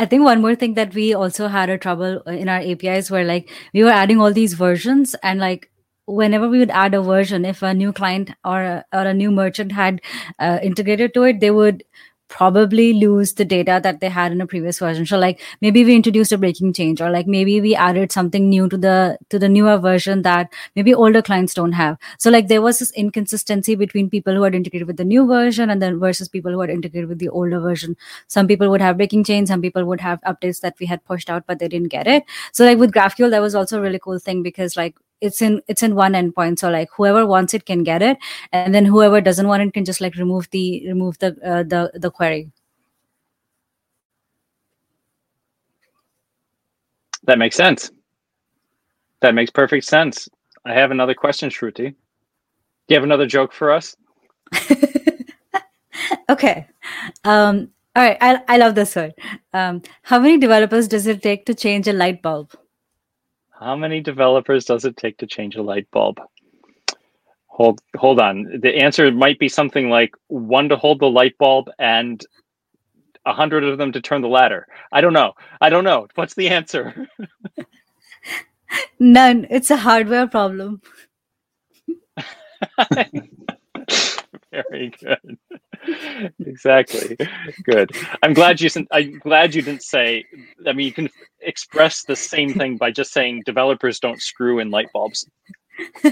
[0.00, 3.24] I think one more thing that we also had a trouble in our APIs where
[3.24, 5.70] like we were adding all these versions and like
[6.06, 9.30] whenever we would add a version, if a new client or a, or a new
[9.30, 10.00] merchant had
[10.38, 11.84] uh, integrated to it, they would
[12.30, 15.04] probably lose the data that they had in a previous version.
[15.04, 18.68] So like maybe we introduced a breaking change or like maybe we added something new
[18.68, 21.98] to the to the newer version that maybe older clients don't have.
[22.18, 25.68] So like there was this inconsistency between people who had integrated with the new version
[25.68, 27.96] and then versus people who had integrated with the older version.
[28.28, 31.28] Some people would have breaking change some people would have updates that we had pushed
[31.28, 32.24] out but they didn't get it.
[32.52, 35.60] So like with graphql that was also a really cool thing because like it's in
[35.68, 38.18] it's in one endpoint so like whoever wants it can get it
[38.52, 41.90] and then whoever doesn't want it can just like remove the remove the uh, the
[41.94, 42.50] the query
[47.24, 47.90] that makes sense
[49.20, 50.28] that makes perfect sense
[50.64, 51.94] i have another question shruti do
[52.88, 53.96] you have another joke for us
[56.30, 56.68] Okay.
[57.24, 58.16] Um, all right.
[58.20, 59.12] I, I love this one.
[59.52, 62.52] Um, how many developers does it take to change a light bulb?
[63.60, 66.20] How many developers does it take to change a light bulb?
[67.48, 68.60] Hold hold on.
[68.62, 72.24] The answer might be something like one to hold the light bulb and
[73.26, 74.66] a hundred of them to turn the ladder.
[74.92, 75.34] I don't know.
[75.60, 76.08] I don't know.
[76.16, 77.08] What's the answer?
[79.00, 79.46] None.
[79.50, 80.82] It's a hardware problem.
[84.50, 85.38] Very good.
[86.46, 87.16] exactly.
[87.64, 87.90] Good.
[88.22, 88.68] I'm glad you.
[88.90, 90.24] I'm glad you didn't say.
[90.66, 91.08] I mean, you can
[91.40, 95.28] express the same thing by just saying developers don't screw in light bulbs.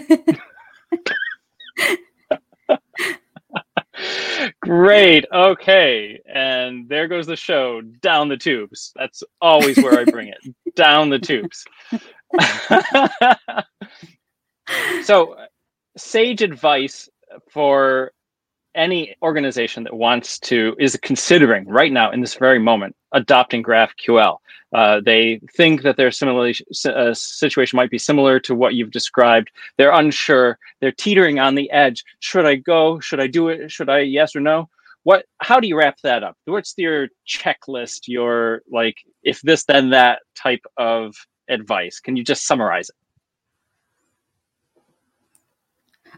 [4.61, 5.27] Great.
[5.33, 6.21] Okay.
[6.33, 8.93] And there goes the show down the tubes.
[8.97, 11.65] That's always where I bring it down the tubes.
[15.03, 15.37] so,
[15.97, 17.09] sage advice
[17.51, 18.13] for
[18.79, 24.39] any organization that wants to is considering right now in this very moment adopting GraphQL.
[24.75, 26.55] Uh, they think that their similarly
[26.87, 29.51] uh, situation might be similar to what you've described.
[29.77, 30.59] They're unsure.
[30.81, 32.05] They're teetering on the edge.
[32.21, 33.01] Should I go?
[33.01, 33.71] Should I do it?
[33.71, 34.01] Should I?
[34.01, 34.69] Yes or no?
[35.05, 35.25] What?
[35.39, 36.37] How do you wrap that up?
[36.45, 38.09] What's your checklist?
[38.09, 41.17] Your like, if this then that type of
[41.49, 41.99] advice?
[41.99, 42.97] Can you just summarize it?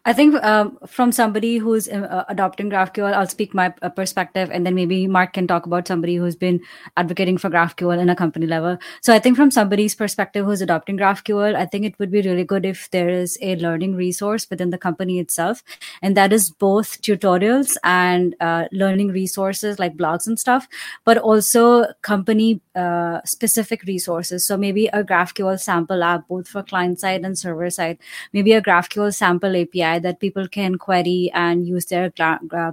[0.07, 4.64] I think um, from somebody who's uh, adopting GraphQL, I'll speak my uh, perspective, and
[4.64, 6.61] then maybe Mark can talk about somebody who's been
[6.96, 8.78] advocating for GraphQL in a company level.
[9.03, 12.44] So I think from somebody's perspective who's adopting GraphQL, I think it would be really
[12.44, 15.62] good if there is a learning resource within the company itself,
[16.01, 20.66] and that is both tutorials and uh, learning resources like blogs and stuff,
[21.05, 24.46] but also company uh, specific resources.
[24.46, 27.98] So maybe a GraphQL sample app, both for client side and server side,
[28.32, 32.11] maybe a GraphQL sample API That people can query and use their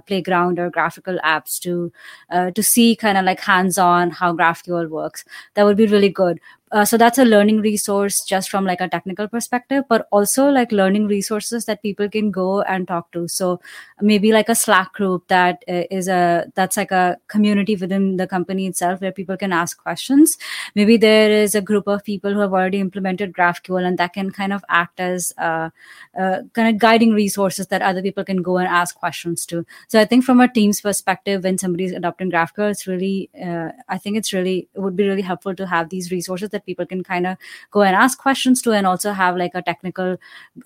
[0.06, 1.92] playground or GraphiQL apps to
[2.30, 5.24] uh, to see kind of like hands-on how GraphQL works.
[5.54, 6.40] That would be really good
[6.72, 10.72] uh, so that's a learning resource just from like a technical perspective but also like
[10.72, 13.26] learning resources that people can go and talk to.
[13.28, 13.60] So
[14.00, 18.66] maybe like a slack group that uh, a that's like a community within the company
[18.66, 20.36] itself where people can ask questions.
[20.74, 24.30] Maybe there is a group of people who have already implemented graphql and that can
[24.30, 25.70] kind of act as uh,
[26.18, 29.64] uh, kind of guiding resources that other people can go and ask questions to.
[29.88, 33.98] So i think from a team's perspective when somebody's adopting graphql it's really uh, i
[33.98, 37.04] think it's really it would be really helpful to have these resources that people can
[37.04, 37.36] kind of
[37.70, 40.16] go and ask questions to and also have like a technical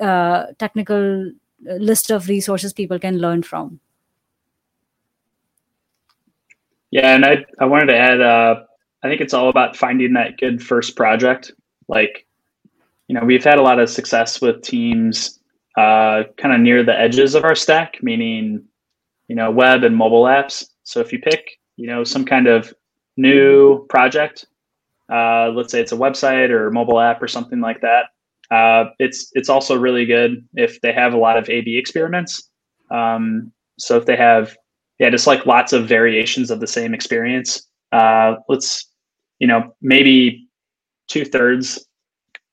[0.01, 1.31] uh, technical
[1.65, 3.81] list of resources people can learn from.
[6.91, 8.55] Yeah and i i wanted to add uh
[9.03, 11.53] i think it's all about finding that good first project.
[11.89, 12.27] Like
[13.09, 15.41] you know we've had a lot of success with teams
[15.77, 18.65] uh, kind of near the edges of our stack meaning
[19.29, 20.67] you know web and mobile apps.
[20.85, 22.75] So if you pick you know some kind of
[23.17, 24.47] new project
[25.11, 28.07] uh, let's say it's a website or mobile app or something like that.
[28.51, 32.51] Uh, it's it's also really good if they have a lot of A/B experiments.
[32.91, 34.55] Um, so if they have
[34.99, 37.69] yeah, just like lots of variations of the same experience.
[37.91, 38.89] Uh, let's
[39.39, 40.49] you know maybe
[41.09, 41.89] two thirds.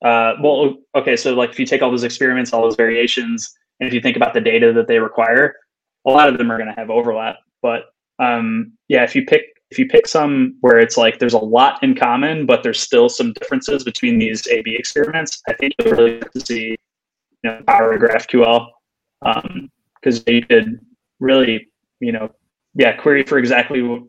[0.03, 3.87] Uh, well, okay, so like if you take all those experiments, all those variations, and
[3.87, 5.55] if you think about the data that they require,
[6.07, 7.37] a lot of them are going to have overlap.
[7.61, 7.83] But
[8.17, 11.81] um, yeah, if you pick if you pick some where it's like there's a lot
[11.83, 16.19] in common, but there's still some differences between these A/B experiments, I think you'll really
[16.19, 16.77] get to see
[17.43, 18.67] you know power of GraphQL
[19.21, 20.79] because um, you could
[21.19, 21.67] really
[21.99, 22.29] you know
[22.75, 24.03] yeah query for exactly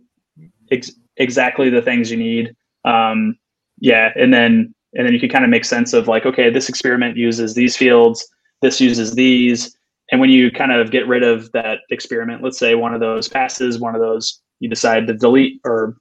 [0.70, 2.54] ex- exactly the things you need.
[2.84, 3.36] Um,
[3.78, 6.68] yeah, and then and then you can kind of make sense of like okay, this
[6.68, 8.26] experiment uses these fields,
[8.62, 9.76] this uses these,
[10.10, 13.28] and when you kind of get rid of that experiment, let's say one of those
[13.28, 15.96] passes, one of those you decide to delete or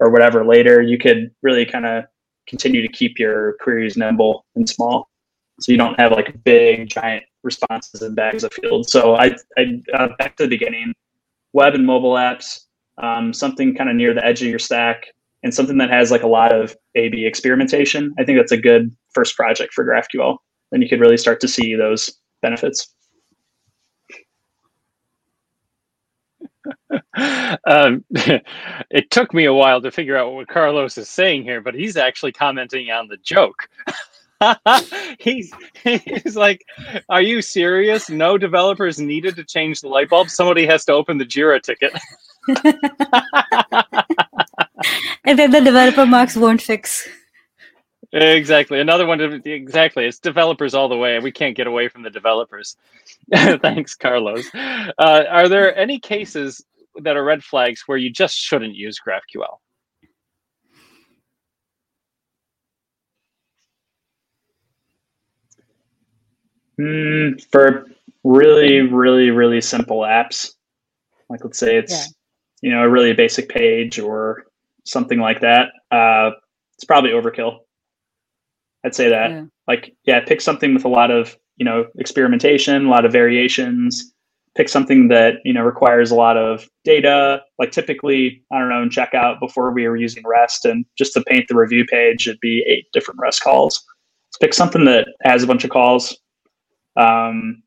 [0.00, 2.04] or whatever later, you could really kind of
[2.48, 5.08] continue to keep your queries nimble and small,
[5.60, 8.90] so you don't have like big giant responses and bags of fields.
[8.90, 10.94] So I, I uh, back to the beginning,
[11.52, 12.60] web and mobile apps,
[12.98, 15.06] um, something kind of near the edge of your stack,
[15.42, 18.14] and something that has like a lot of A/B experimentation.
[18.18, 20.36] I think that's a good first project for GraphQL.
[20.70, 22.12] Then you could really start to see those
[22.42, 22.93] benefits.
[27.66, 31.74] um, it took me a while to figure out what Carlos is saying here, but
[31.74, 33.68] he's actually commenting on the joke.
[35.18, 35.52] he's
[35.82, 36.64] he's like,
[37.08, 38.10] "Are you serious?
[38.10, 40.28] No developers needed to change the light bulb.
[40.28, 41.92] Somebody has to open the Jira ticket."
[45.24, 47.08] and then the developer marks won't fix.
[48.14, 48.78] Exactly.
[48.78, 49.20] Another one.
[49.44, 50.04] Exactly.
[50.04, 51.18] It's developers all the way.
[51.18, 52.76] We can't get away from the developers.
[53.34, 54.46] Thanks, Carlos.
[54.54, 56.64] Uh, are there any cases
[57.02, 59.58] that are red flags where you just shouldn't use GraphQL?
[66.80, 67.86] Mm, for
[68.24, 70.54] really, really, really simple apps,
[71.28, 71.92] like let's say it's
[72.62, 72.70] yeah.
[72.70, 74.46] you know a really basic page or
[74.84, 76.32] something like that, uh,
[76.74, 77.63] it's probably overkill.
[78.84, 79.30] I'd say that.
[79.30, 79.44] Yeah.
[79.66, 84.12] Like, yeah, pick something with a lot of you know experimentation, a lot of variations.
[84.56, 87.42] Pick something that you know requires a lot of data.
[87.58, 91.24] Like typically, I don't know, in checkout before we were using REST, and just to
[91.24, 93.84] paint the review page, it'd be eight different REST calls.
[94.28, 96.16] Let's pick something that has a bunch of calls.
[96.96, 97.62] Um,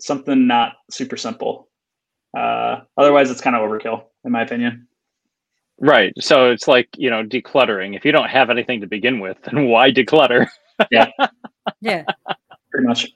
[0.00, 1.68] something not super simple.
[2.36, 4.88] Uh, otherwise, it's kind of overkill, in my opinion.
[5.82, 6.12] Right.
[6.20, 7.96] So it's like, you know, decluttering.
[7.96, 10.46] If you don't have anything to begin with, then why declutter?
[10.90, 11.08] yeah.
[11.80, 12.04] yeah.
[12.70, 13.08] Pretty much.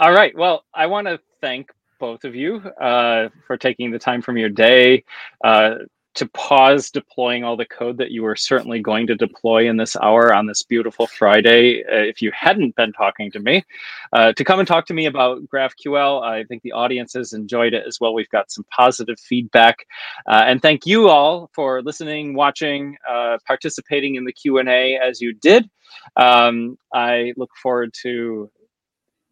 [0.00, 0.36] All right.
[0.36, 1.70] Well, I want to thank
[2.00, 5.04] both of you uh, for taking the time from your day
[5.44, 5.76] uh,
[6.14, 9.96] to pause deploying all the code that you were certainly going to deploy in this
[9.96, 13.64] hour on this beautiful Friday, uh, if you hadn't been talking to me,
[14.12, 16.22] uh, to come and talk to me about GraphQL.
[16.22, 18.12] I think the audience has enjoyed it as well.
[18.12, 19.86] We've got some positive feedback,
[20.26, 24.96] uh, and thank you all for listening, watching, uh, participating in the Q and A
[24.96, 25.70] as you did.
[26.16, 28.50] Um, I look forward to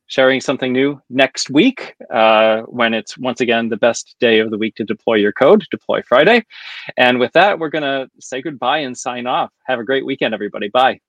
[0.08, 4.58] sharing something new next week uh, when it's once again the best day of the
[4.58, 6.44] week to deploy your code, Deploy Friday.
[6.96, 9.52] And with that, we're going to say goodbye and sign off.
[9.66, 10.68] Have a great weekend, everybody.
[10.68, 11.00] Bye.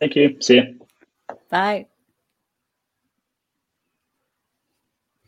[0.00, 0.36] Thank you.
[0.40, 0.80] See you.
[1.50, 1.86] Bye.